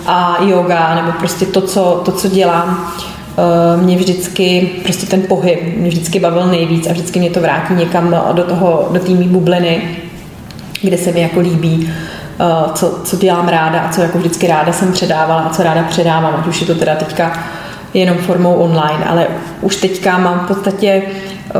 a 0.06 0.36
yoga, 0.42 0.94
nebo 0.94 1.12
prostě 1.12 1.46
to, 1.46 1.60
co, 1.60 2.02
to, 2.04 2.12
co 2.12 2.28
dělám, 2.28 2.92
eh, 3.00 3.17
mě 3.82 3.96
vždycky, 3.96 4.70
prostě 4.82 5.06
ten 5.06 5.22
pohyb 5.22 5.76
mě 5.76 5.88
vždycky 5.88 6.20
bavil 6.20 6.46
nejvíc 6.46 6.86
a 6.86 6.92
vždycky 6.92 7.18
mě 7.18 7.30
to 7.30 7.40
vrátí 7.40 7.74
někam 7.74 8.16
do 8.32 8.42
toho, 8.42 8.88
do 8.92 9.00
té 9.00 9.12
bubliny, 9.12 9.82
kde 10.82 10.98
se 10.98 11.12
mi 11.12 11.20
jako 11.20 11.40
líbí, 11.40 11.92
eh, 12.40 12.44
co, 12.74 13.00
co 13.04 13.16
dělám 13.16 13.48
ráda 13.48 13.80
a 13.80 13.92
co 13.92 14.00
jako 14.00 14.18
vždycky 14.18 14.46
ráda 14.46 14.72
jsem 14.72 14.92
předávala 14.92 15.40
a 15.40 15.50
co 15.50 15.62
ráda 15.62 15.82
předávám, 15.82 16.34
ať 16.40 16.46
už 16.46 16.60
je 16.60 16.66
to 16.66 16.74
teda 16.74 16.94
teďka 16.94 17.44
jenom 17.94 18.18
formou 18.18 18.54
online, 18.54 19.04
ale 19.06 19.26
už 19.60 19.76
teďka 19.76 20.18
mám 20.18 20.40
v 20.40 20.48
podstatě 20.48 21.02
eh, 21.06 21.52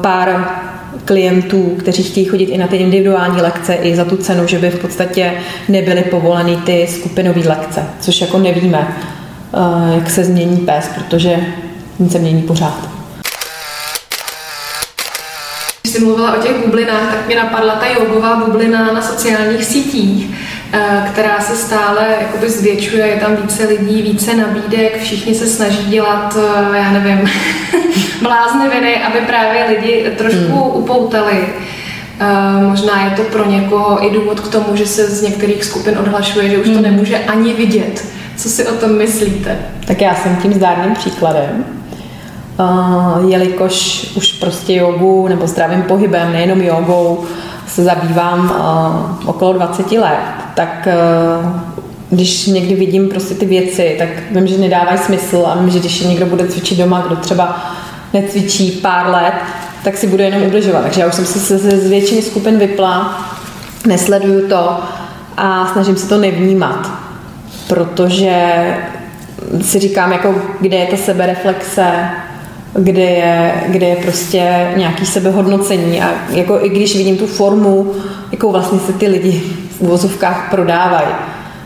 pár 0.00 0.48
klientů, 1.04 1.76
kteří 1.78 2.02
chtějí 2.02 2.26
chodit 2.26 2.44
i 2.44 2.58
na 2.58 2.66
ty 2.66 2.76
individuální 2.76 3.42
lekce 3.42 3.74
i 3.74 3.96
za 3.96 4.04
tu 4.04 4.16
cenu, 4.16 4.46
že 4.46 4.58
by 4.58 4.70
v 4.70 4.78
podstatě 4.78 5.32
nebyly 5.68 6.02
povoleny 6.02 6.56
ty 6.56 6.86
skupinové 6.86 7.48
lekce, 7.48 7.84
což 8.00 8.20
jako 8.20 8.38
nevíme, 8.38 8.88
eh, 8.88 9.15
jak 9.94 10.10
se 10.10 10.24
změní 10.24 10.56
pes, 10.56 10.90
protože 10.94 11.36
nic 11.98 12.12
se 12.12 12.18
mění 12.18 12.42
pořád. 12.42 12.88
Když 15.82 15.94
jsi 15.94 16.04
mluvila 16.04 16.36
o 16.36 16.42
těch 16.42 16.66
bublinách, 16.66 17.10
tak 17.10 17.26
mě 17.26 17.36
napadla 17.36 17.74
ta 17.74 17.86
jogová 17.86 18.36
bublina 18.36 18.92
na 18.92 19.02
sociálních 19.02 19.64
sítích 19.64 20.36
Eh, 20.72 21.08
která 21.12 21.40
se 21.40 21.56
stále 21.56 22.06
jakoby 22.20 22.50
zvětšuje, 22.50 23.06
je 23.06 23.16
tam 23.16 23.36
více 23.36 23.66
lidí, 23.66 24.02
více 24.02 24.34
nabídek, 24.34 25.02
všichni 25.02 25.34
se 25.34 25.46
snaží 25.46 25.90
dělat, 25.90 26.38
eh, 26.38 26.78
já 26.78 26.92
nevím, 26.92 27.30
blázniviny, 28.22 29.02
aby 29.02 29.18
právě 29.18 29.64
lidi 29.68 30.10
trošku 30.18 30.52
hmm. 30.52 30.82
upoutali. 30.82 31.46
Možná 32.68 33.04
je 33.04 33.10
to 33.10 33.22
pro 33.22 33.50
někoho 33.50 34.06
i 34.06 34.10
důvod 34.10 34.40
k 34.40 34.48
tomu, 34.48 34.76
že 34.76 34.86
se 34.86 35.06
z 35.06 35.22
některých 35.22 35.64
skupin 35.64 35.98
odhlašuje, 35.98 36.48
že 36.48 36.58
už 36.58 36.66
hmm. 36.66 36.76
to 36.76 36.82
nemůže 36.82 37.18
ani 37.18 37.52
vidět. 37.52 38.04
Co 38.36 38.48
si 38.48 38.66
o 38.66 38.74
tom 38.74 38.98
myslíte? 38.98 39.58
Tak 39.86 40.00
já 40.00 40.14
jsem 40.14 40.36
tím 40.36 40.54
zdárným 40.54 40.94
příkladem. 40.94 41.64
Uh, 42.60 43.30
jelikož 43.30 44.06
už 44.16 44.32
prostě 44.32 44.74
jogu 44.74 45.28
nebo 45.28 45.46
zdravým 45.46 45.82
pohybem, 45.82 46.32
nejenom 46.32 46.60
jogou, 46.60 47.24
se 47.66 47.84
zabývám 47.84 48.44
uh, 48.44 49.28
okolo 49.28 49.52
20 49.52 49.92
let, 49.92 50.18
tak 50.54 50.88
uh, 51.42 51.60
když 52.10 52.46
někdy 52.46 52.74
vidím 52.74 53.08
prostě 53.08 53.34
ty 53.34 53.46
věci, 53.46 53.96
tak 53.98 54.08
vím, 54.30 54.46
že 54.46 54.58
nedávají 54.58 54.98
smysl 54.98 55.44
a 55.46 55.54
vím, 55.54 55.70
že 55.70 55.78
když 55.78 56.00
někdo 56.00 56.26
bude 56.26 56.48
cvičit 56.48 56.78
doma, 56.78 57.04
kdo 57.06 57.16
třeba 57.16 57.66
necvičí 58.12 58.70
pár 58.70 59.06
let, 59.06 59.34
tak 59.84 59.96
si 59.96 60.06
bude 60.06 60.24
jenom 60.24 60.42
ubližovat. 60.42 60.82
Takže 60.82 61.00
já 61.00 61.06
už 61.06 61.14
jsem 61.14 61.24
se 61.24 61.58
z 61.58 61.88
většiny 61.88 62.22
skupin 62.22 62.58
vypla, 62.58 63.24
nesleduju 63.86 64.48
to 64.48 64.78
a 65.36 65.68
snažím 65.72 65.96
se 65.96 66.08
to 66.08 66.18
nevnímat, 66.18 66.90
protože 67.68 68.64
si 69.62 69.78
říkám, 69.78 70.12
jako, 70.12 70.34
kde 70.60 70.76
je 70.76 70.86
ta 70.86 70.96
sebereflexe, 70.96 71.86
kde 72.74 73.02
je, 73.02 73.52
kde 73.68 73.86
je 73.86 73.96
prostě 73.96 74.70
nějaký 74.76 75.06
sebehodnocení 75.06 76.02
a 76.02 76.10
jako 76.30 76.58
i 76.62 76.68
když 76.68 76.96
vidím 76.96 77.16
tu 77.16 77.26
formu, 77.26 77.92
jakou 78.32 78.52
vlastně 78.52 78.78
se 78.78 78.92
ty 78.92 79.08
lidi 79.08 79.42
v 79.70 79.80
uvozovkách 79.80 80.50
prodávají, 80.50 81.08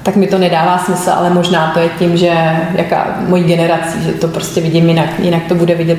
tak 0.02 0.16
mi 0.16 0.26
to 0.26 0.38
nedává 0.38 0.78
smysl, 0.78 1.10
ale 1.10 1.30
možná 1.30 1.70
to 1.74 1.80
je 1.80 1.88
tím, 1.98 2.16
že 2.16 2.32
jaká 2.74 3.16
mojí 3.28 3.44
generací, 3.44 4.02
že 4.02 4.12
to 4.12 4.28
prostě 4.28 4.60
vidím 4.60 4.88
jinak. 4.88 5.08
Jinak 5.18 5.42
to 5.48 5.54
bude 5.54 5.74
vidět 5.74 5.98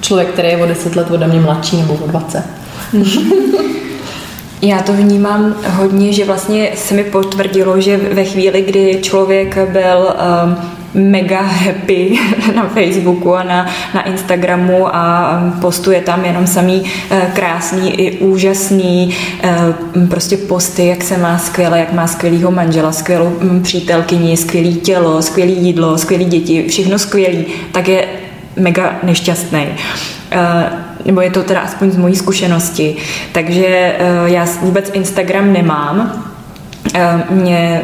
člověk, 0.00 0.28
který 0.28 0.48
je 0.48 0.56
o 0.56 0.66
10 0.66 0.96
let 0.96 1.10
ode 1.10 1.26
mě 1.26 1.40
mladší 1.40 1.76
nebo 1.76 1.94
o 1.94 2.06
20. 2.06 2.44
Já 4.64 4.82
to 4.82 4.92
vnímám 4.92 5.54
hodně, 5.68 6.12
že 6.12 6.24
vlastně 6.24 6.70
se 6.74 6.94
mi 6.94 7.04
potvrdilo, 7.04 7.80
že 7.80 7.96
ve 7.96 8.24
chvíli, 8.24 8.62
kdy 8.62 8.98
člověk 9.02 9.58
byl 9.58 10.14
um, 10.44 10.56
mega 10.94 11.40
happy 11.40 12.18
na 12.54 12.68
Facebooku 12.68 13.34
a 13.34 13.42
na, 13.42 13.66
na 13.94 14.02
Instagramu 14.02 14.96
a 14.96 15.32
postuje 15.60 16.00
tam 16.00 16.24
jenom 16.24 16.46
samý 16.46 16.82
eh, 17.10 17.30
krásný 17.34 18.00
i 18.00 18.18
úžasný 18.18 19.14
eh, 19.42 19.74
prostě 20.10 20.36
posty, 20.36 20.86
jak 20.86 21.02
se 21.02 21.18
má 21.18 21.38
skvěle, 21.38 21.78
jak 21.78 21.92
má 21.92 22.06
skvělýho 22.06 22.50
manžela, 22.50 22.92
skvělou 22.92 23.32
hm, 23.40 23.62
přítelkyni, 23.62 24.36
skvělý 24.36 24.74
tělo, 24.74 25.22
skvělý 25.22 25.56
jídlo, 25.66 25.98
skvělý 25.98 26.24
děti, 26.24 26.68
všechno 26.68 26.98
skvělý, 26.98 27.46
tak 27.72 27.88
je 27.88 28.06
mega 28.56 28.98
nešťastný 29.02 29.66
eh, 30.30 30.38
nebo 31.04 31.20
je 31.20 31.30
to 31.30 31.42
teda 31.42 31.60
aspoň 31.60 31.90
z 31.90 31.96
mojí 31.96 32.16
zkušenosti. 32.16 32.96
Takže 33.32 33.96
já 34.26 34.46
vůbec 34.60 34.90
Instagram 34.94 35.52
nemám. 35.52 36.24
Mě 37.30 37.82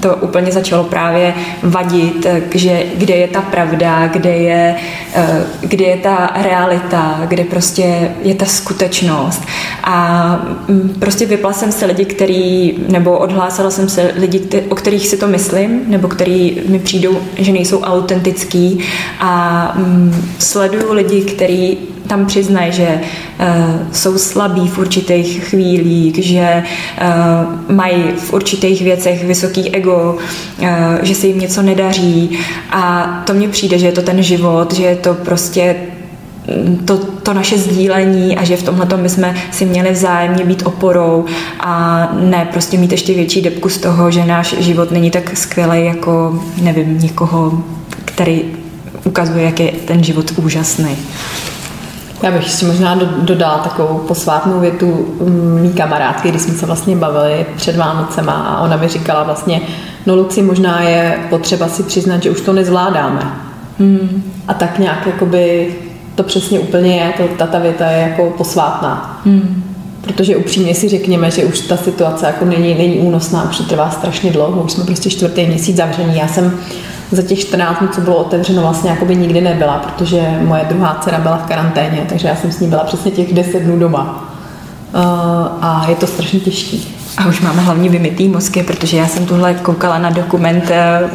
to 0.00 0.16
úplně 0.16 0.52
začalo 0.52 0.84
právě 0.84 1.34
vadit, 1.62 2.26
že 2.54 2.82
kde 2.94 3.14
je 3.14 3.28
ta 3.28 3.42
pravda, 3.42 4.06
kde 4.06 4.30
je, 4.30 4.76
eh, 5.14 5.44
kde 5.60 5.84
je 5.84 5.96
ta 5.96 6.30
realita, 6.34 7.20
kde 7.28 7.44
prostě 7.44 8.12
je 8.22 8.34
ta 8.34 8.44
skutečnost. 8.44 9.42
A 9.84 10.36
mm, 10.68 10.96
prostě 10.98 11.26
vypla 11.26 11.52
jsem 11.52 11.72
se 11.72 11.86
lidi, 11.86 12.04
který, 12.04 12.74
nebo 12.88 13.18
odhlásila 13.18 13.70
jsem 13.70 13.88
se 13.88 14.12
lidi, 14.16 14.40
o 14.68 14.74
kterých 14.74 15.08
si 15.08 15.16
to 15.16 15.26
myslím, 15.26 15.82
nebo 15.86 16.08
který 16.08 16.62
mi 16.68 16.78
přijdou, 16.78 17.20
že 17.36 17.52
nejsou 17.52 17.80
autentický 17.80 18.78
a 19.20 19.72
mm, 19.76 20.30
sleduju 20.38 20.92
lidi, 20.92 21.22
který 21.22 21.78
tam 22.10 22.26
přiznají, 22.26 22.72
že 22.72 22.88
uh, 22.90 23.46
jsou 23.92 24.18
slabí 24.18 24.68
v 24.68 24.78
určitých 24.78 25.44
chvílích, 25.44 26.24
že 26.24 26.62
uh, 26.62 27.76
mají 27.76 28.02
v 28.16 28.32
určitých 28.32 28.82
věcech 28.82 29.24
vysoký 29.24 29.70
ego, 29.70 30.18
uh, 30.58 30.66
že 31.02 31.14
se 31.14 31.26
jim 31.26 31.38
něco 31.38 31.62
nedaří 31.62 32.38
a 32.70 33.06
to 33.26 33.34
mně 33.34 33.48
přijde, 33.48 33.78
že 33.78 33.86
je 33.86 33.92
to 33.92 34.02
ten 34.02 34.22
život, 34.22 34.74
že 34.74 34.82
je 34.82 34.96
to 34.96 35.14
prostě 35.14 35.76
to, 36.84 36.98
to 36.98 37.34
naše 37.34 37.58
sdílení 37.58 38.36
a 38.36 38.44
že 38.44 38.56
v 38.56 38.62
tomhle 38.62 38.86
bychom 38.96 39.34
si 39.50 39.64
měli 39.64 39.90
vzájemně 39.92 40.44
být 40.44 40.62
oporou 40.66 41.24
a 41.60 42.08
ne 42.20 42.48
prostě 42.52 42.78
mít 42.78 42.92
ještě 42.92 43.14
větší 43.14 43.42
depku 43.42 43.68
z 43.68 43.78
toho, 43.78 44.10
že 44.10 44.24
náš 44.24 44.54
život 44.58 44.90
není 44.90 45.10
tak 45.10 45.36
skvělý 45.36 45.84
jako, 45.84 46.42
nevím, 46.62 46.98
někoho, 46.98 47.62
který 48.04 48.42
ukazuje, 49.04 49.44
jak 49.44 49.60
je 49.60 49.72
ten 49.72 50.04
život 50.04 50.32
úžasný. 50.36 50.96
Já 52.22 52.30
bych 52.30 52.42
ještě 52.42 52.66
možná 52.66 53.00
dodala 53.22 53.58
takovou 53.58 53.98
posvátnou 53.98 54.60
větu 54.60 55.16
mm, 55.20 55.60
mý 55.62 55.72
kamarádky, 55.72 56.28
kdy 56.28 56.38
jsme 56.38 56.54
se 56.54 56.66
vlastně 56.66 56.96
bavili 56.96 57.46
před 57.56 57.76
Vánocema 57.76 58.32
a 58.32 58.60
ona 58.60 58.76
mi 58.76 58.88
říkala 58.88 59.22
vlastně, 59.22 59.60
no 60.06 60.16
Luci, 60.16 60.42
možná 60.42 60.82
je 60.82 61.18
potřeba 61.30 61.68
si 61.68 61.82
přiznat, 61.82 62.22
že 62.22 62.30
už 62.30 62.40
to 62.40 62.52
nezvládáme. 62.52 63.32
Hmm. 63.78 64.22
A 64.48 64.54
tak 64.54 64.78
nějak 64.78 65.06
jakoby 65.06 65.74
to 66.14 66.22
přesně 66.22 66.60
úplně 66.60 66.96
je, 66.96 67.12
to, 67.16 67.34
ta, 67.36 67.46
ta 67.46 67.58
věta 67.58 67.90
je 67.90 68.00
jako 68.00 68.30
posvátná. 68.30 69.20
Hmm. 69.24 69.64
Protože 70.00 70.36
upřímně 70.36 70.74
si 70.74 70.88
řekněme, 70.88 71.30
že 71.30 71.44
už 71.44 71.60
ta 71.60 71.76
situace 71.76 72.26
jako 72.26 72.44
není, 72.44 72.74
není 72.74 72.98
únosná, 72.98 73.50
už 73.50 73.56
to 73.56 73.62
trvá 73.62 73.90
strašně 73.90 74.32
dlouho, 74.32 74.62
už 74.62 74.72
jsme 74.72 74.84
prostě 74.84 75.10
čtvrtý 75.10 75.46
měsíc 75.46 75.76
zavření. 75.76 76.18
Já 76.18 76.28
jsem 76.28 76.58
za 77.10 77.22
těch 77.22 77.38
14 77.38 77.78
dní, 77.78 77.88
co 77.88 78.00
bylo 78.00 78.16
otevřeno, 78.16 78.62
vlastně 78.62 78.90
jakoby 78.90 79.16
nikdy 79.16 79.40
nebyla, 79.40 79.78
protože 79.78 80.38
moje 80.40 80.64
druhá 80.68 80.98
dcera 81.00 81.18
byla 81.18 81.36
v 81.36 81.48
karanténě, 81.48 82.06
takže 82.08 82.28
já 82.28 82.36
jsem 82.36 82.52
s 82.52 82.60
ní 82.60 82.68
byla 82.68 82.84
přesně 82.84 83.10
těch 83.10 83.34
10 83.34 83.60
dnů 83.60 83.78
doma. 83.78 84.24
Uh, 84.94 85.00
a 85.60 85.86
je 85.88 85.96
to 85.96 86.06
strašně 86.06 86.40
těžký. 86.40 86.99
A 87.18 87.26
už 87.26 87.40
máme 87.40 87.62
hlavně 87.62 87.88
vymitý 87.88 88.28
mozky, 88.28 88.62
protože 88.62 88.96
já 88.96 89.06
jsem 89.06 89.26
tuhle 89.26 89.54
koukala 89.54 89.98
na 89.98 90.10
dokument 90.10 90.70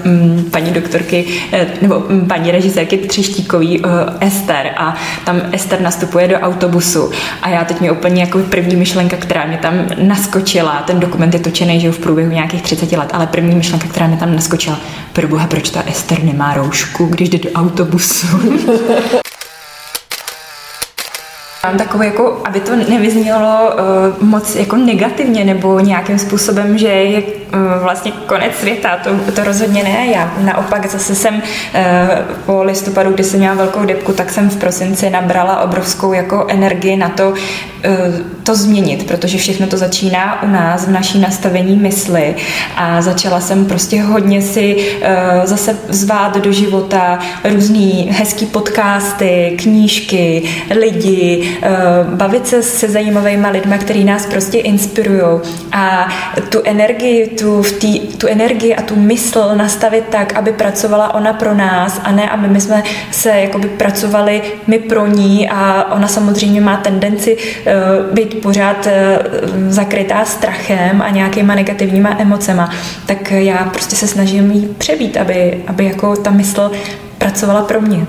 um, 0.05 0.45
paní 0.51 0.71
doktorky, 0.71 1.25
eh, 1.51 1.67
nebo 1.81 1.95
um, 1.95 2.27
paní 2.27 2.51
režisérky 2.51 2.97
Třeštíkový 2.97 3.79
uh, 3.79 3.91
Ester 4.19 4.71
a 4.77 4.95
tam 5.25 5.41
Ester 5.51 5.81
nastupuje 5.81 6.27
do 6.27 6.39
autobusu 6.39 7.12
a 7.41 7.49
já 7.49 7.65
teď 7.65 7.81
mi 7.81 7.91
úplně 7.91 8.21
jako 8.21 8.39
první 8.39 8.75
myšlenka, 8.75 9.17
která 9.17 9.45
mě 9.45 9.58
tam 9.58 9.73
naskočila, 10.01 10.84
ten 10.88 10.99
dokument 10.99 11.34
je 11.34 11.39
točený, 11.39 11.79
že 11.79 11.91
v 11.91 11.99
průběhu 11.99 12.31
nějakých 12.31 12.62
30 12.62 12.91
let, 12.91 13.10
ale 13.13 13.27
první 13.27 13.55
myšlenka, 13.55 13.88
která 13.88 14.08
mě 14.08 14.17
tam 14.17 14.36
naskočila, 14.36 14.79
proboha, 15.13 15.47
proč 15.47 15.69
ta 15.69 15.84
Ester 15.88 16.23
nemá 16.23 16.53
roušku, 16.53 17.05
když 17.05 17.29
jde 17.29 17.38
do 17.38 17.51
autobusu? 17.51 18.27
Mám 21.65 21.78
takové 21.78 22.06
jako, 22.06 22.41
aby 22.45 22.60
to 22.60 22.75
nevyznělo 22.75 23.73
uh, 24.19 24.28
moc 24.28 24.56
jako 24.56 24.75
negativně 24.75 25.45
nebo 25.45 25.80
nějakým 25.80 26.19
způsobem, 26.19 26.78
že 26.78 26.88
je 26.88 27.21
uh, 27.21 27.84
vlastně 27.84 28.12
konec 28.12 28.56
světa, 28.56 28.99
to, 29.04 29.32
to 29.32 29.43
rozhodně 29.43 29.84
ne. 29.84 30.08
Já 30.08 30.34
naopak 30.39 30.86
zase 30.86 31.15
jsem 31.15 31.36
uh, 31.36 31.41
po 32.45 32.63
listopadu, 32.63 33.12
kdy 33.12 33.23
jsem 33.23 33.39
měla 33.39 33.56
velkou 33.56 33.86
depku, 33.86 34.13
tak 34.13 34.32
jsem 34.32 34.49
v 34.49 34.58
prosinci 34.58 35.10
nabrala 35.10 35.62
obrovskou 35.62 36.13
jako 36.13 36.45
energii 36.49 36.97
na 36.97 37.10
to, 37.10 37.34
to 38.43 38.56
změnit, 38.56 39.08
protože 39.08 39.38
všechno 39.38 39.67
to 39.67 39.78
začíná 39.78 40.43
u 40.43 40.47
nás 40.47 40.88
v 40.88 40.91
naší 40.91 41.19
nastavení 41.19 41.75
mysli 41.75 42.36
a 42.75 43.01
začala 43.01 43.41
jsem 43.41 43.65
prostě 43.65 44.01
hodně 44.01 44.41
si 44.41 44.97
zase 45.43 45.78
zvát 45.89 46.38
do 46.38 46.51
života 46.51 47.19
různý 47.43 48.10
hezký 48.12 48.45
podcasty, 48.45 49.58
knížky, 49.62 50.43
lidi, 50.80 51.54
bavit 52.03 52.47
se 52.47 52.63
se 52.63 52.87
zajímavými 52.87 53.47
lidmi, 53.51 53.77
kteří 53.77 54.03
nás 54.03 54.25
prostě 54.25 54.57
inspirují 54.57 55.21
a 55.71 56.07
tu 56.49 56.61
energii, 56.63 57.27
tu, 57.27 57.61
v 57.61 57.71
tý, 57.71 57.99
tu 57.99 58.27
energii 58.27 58.75
a 58.75 58.81
tu 58.81 58.95
mysl 58.95 59.51
nastavit 59.55 60.03
tak, 60.09 60.33
aby 60.33 60.51
pracovala 60.51 61.13
ona 61.13 61.33
pro 61.33 61.53
nás 61.53 62.01
a 62.03 62.11
ne, 62.11 62.29
aby 62.29 62.47
my 62.47 62.61
jsme 62.61 62.83
se 63.11 63.29
jakoby 63.29 63.67
pracovali 63.67 64.41
my 64.67 64.79
pro 64.79 65.07
ní. 65.07 65.49
A 65.49 65.93
ona 65.93 66.07
samozřejmě 66.07 66.61
má 66.61 66.77
tendenci 66.77 67.37
uh, 67.37 68.13
být 68.13 68.41
pořád 68.41 68.87
uh, 68.87 68.91
zakrytá 69.67 70.25
strachem 70.25 71.01
a 71.01 71.09
nějakýma 71.09 71.55
negativníma 71.55 72.15
emocema, 72.19 72.69
tak 73.05 73.31
já 73.31 73.57
prostě 73.57 73.95
se 73.95 74.07
snažím 74.07 74.51
jí 74.51 74.67
přebít, 74.77 75.17
aby, 75.17 75.63
aby 75.67 75.85
jako 75.85 76.15
ta 76.15 76.31
mysl 76.31 76.71
pracovala 77.17 77.61
pro 77.61 77.81
mě. 77.81 78.05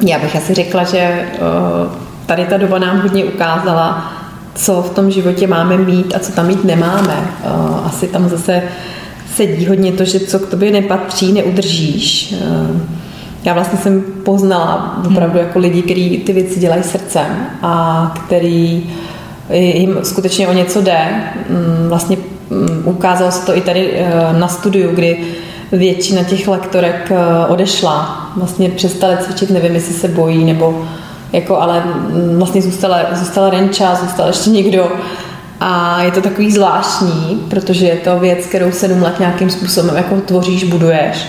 Já 0.00 0.18
bych 0.18 0.36
asi 0.36 0.54
řekla, 0.54 0.84
že 0.84 1.28
uh, 1.32 1.92
tady 2.26 2.44
ta 2.44 2.56
doba 2.56 2.78
nám 2.78 3.00
hodně 3.00 3.24
ukázala, 3.24 4.12
co 4.54 4.82
v 4.82 4.90
tom 4.90 5.10
životě 5.10 5.46
máme 5.46 5.76
mít 5.76 6.14
a 6.16 6.18
co 6.18 6.32
tam 6.32 6.46
mít 6.46 6.64
nemáme. 6.64 7.30
Uh, 7.44 7.86
asi 7.86 8.08
tam 8.08 8.28
zase 8.28 8.62
sedí 9.34 9.66
hodně 9.66 9.92
to, 9.92 10.04
že 10.04 10.20
co 10.20 10.38
k 10.38 10.48
tobě 10.48 10.70
nepatří, 10.70 11.32
neudržíš. 11.32 12.34
Uh, 12.40 12.80
já 13.44 13.54
vlastně 13.54 13.78
jsem 13.78 14.04
poznala 14.24 15.00
opravdu 15.06 15.38
jako 15.38 15.58
lidi, 15.58 15.82
kteří 15.82 16.22
ty 16.26 16.32
věci 16.32 16.60
dělají 16.60 16.82
srdcem 16.82 17.26
a 17.62 18.14
který 18.24 18.90
jim 19.50 19.98
skutečně 20.02 20.48
o 20.48 20.52
něco 20.52 20.80
jde. 20.80 20.98
Mm, 21.50 21.88
vlastně 21.88 22.16
mm, 22.50 22.82
ukázalo 22.84 23.30
se 23.30 23.46
to 23.46 23.56
i 23.56 23.60
tady 23.60 24.06
na 24.38 24.48
studiu, 24.48 24.90
kdy 24.94 25.24
většina 25.72 26.24
těch 26.24 26.48
lektorek 26.48 27.10
eh, 27.10 27.46
odešla. 27.46 28.30
Vlastně 28.36 28.68
přestali 28.68 29.16
cvičit, 29.16 29.50
nevím, 29.50 29.74
jestli 29.74 29.94
se 29.94 30.08
bojí, 30.08 30.44
nebo 30.44 30.86
jako, 31.32 31.60
ale 31.60 31.82
vlastně 32.36 32.62
zůstala, 32.62 32.98
zůstala 33.12 33.50
Renča, 33.50 33.94
zůstal 33.94 34.26
ještě 34.26 34.50
někdo. 34.50 34.92
A 35.60 36.02
je 36.02 36.10
to 36.10 36.20
takový 36.20 36.52
zvláštní, 36.52 37.42
protože 37.50 37.86
je 37.86 37.96
to 37.96 38.18
věc, 38.18 38.46
kterou 38.46 38.72
sedm 38.72 39.02
let 39.02 39.18
nějakým 39.18 39.50
způsobem 39.50 39.96
jako 39.96 40.20
tvoříš, 40.20 40.64
buduješ. 40.64 41.26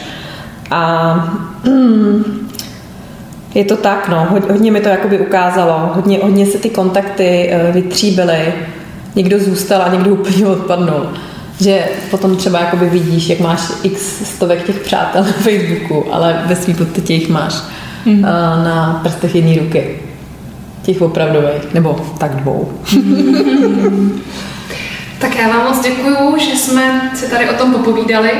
A 0.71 1.13
mm, 1.63 2.49
je 3.55 3.65
to 3.65 3.77
tak, 3.77 4.09
no, 4.09 4.27
hodně 4.51 4.71
mi 4.71 4.81
to 4.81 4.89
jakoby 4.89 5.19
ukázalo, 5.19 5.91
hodně, 5.95 6.19
hodně 6.23 6.45
se 6.45 6.57
ty 6.57 6.69
kontakty 6.69 7.49
eh, 7.51 7.71
vytříbily, 7.71 8.53
někdo 9.15 9.39
zůstal 9.39 9.81
a 9.81 9.89
někdo 9.89 10.09
úplně 10.09 10.47
odpadnul 10.47 11.07
že 11.59 11.85
potom 12.11 12.35
třeba 12.35 12.59
jakoby 12.59 12.89
vidíš, 12.89 13.29
jak 13.29 13.39
máš 13.39 13.61
x 13.83 14.01
stovek 14.23 14.65
těch 14.65 14.79
přátel 14.79 15.23
na 15.23 15.31
Facebooku, 15.31 16.05
ale 16.11 16.41
ve 16.45 16.55
svým 16.55 16.75
podstatě 16.75 17.13
jich 17.13 17.29
máš 17.29 17.53
mm. 18.05 18.21
na 18.63 18.99
prstech 19.03 19.35
jedné 19.35 19.59
ruky. 19.59 19.99
Těch 20.81 21.01
opravdových, 21.01 21.73
nebo 21.73 22.05
tak 22.17 22.35
dvou. 22.35 22.71
Tak 25.19 25.35
já 25.35 25.47
vám 25.47 25.63
moc 25.63 25.83
děkuju, 25.83 26.37
že 26.37 26.55
jsme 26.55 27.11
si 27.15 27.29
tady 27.29 27.49
o 27.49 27.53
tom 27.53 27.73
popovídali. 27.73 28.31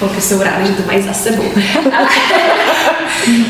Holky 0.00 0.20
jsou 0.20 0.42
rádi, 0.42 0.66
že 0.66 0.72
to 0.72 0.82
mají 0.86 1.02
za 1.02 1.12
sebou. 1.12 1.44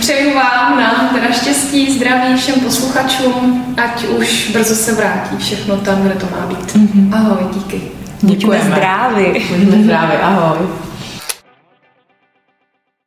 Přeju 0.00 0.34
vám, 0.34 0.78
nám 0.78 1.10
teda 1.14 1.32
štěstí, 1.32 1.92
zdraví 1.92 2.36
všem 2.36 2.60
posluchačům, 2.60 3.74
ať 3.84 4.04
už 4.04 4.50
brzo 4.52 4.74
se 4.74 4.94
vrátí 4.94 5.36
všechno 5.36 5.76
tam, 5.76 6.02
kde 6.02 6.14
to 6.14 6.26
má 6.30 6.46
být. 6.46 6.76
Mm-hmm. 6.76 7.14
Ahoj, 7.14 7.46
díky. 7.54 7.80
Buďme 8.22 8.60
zdraví. 8.60 9.26
Buďme 9.48 9.82
zdraví, 9.82 10.16
ahoj. 10.22 10.87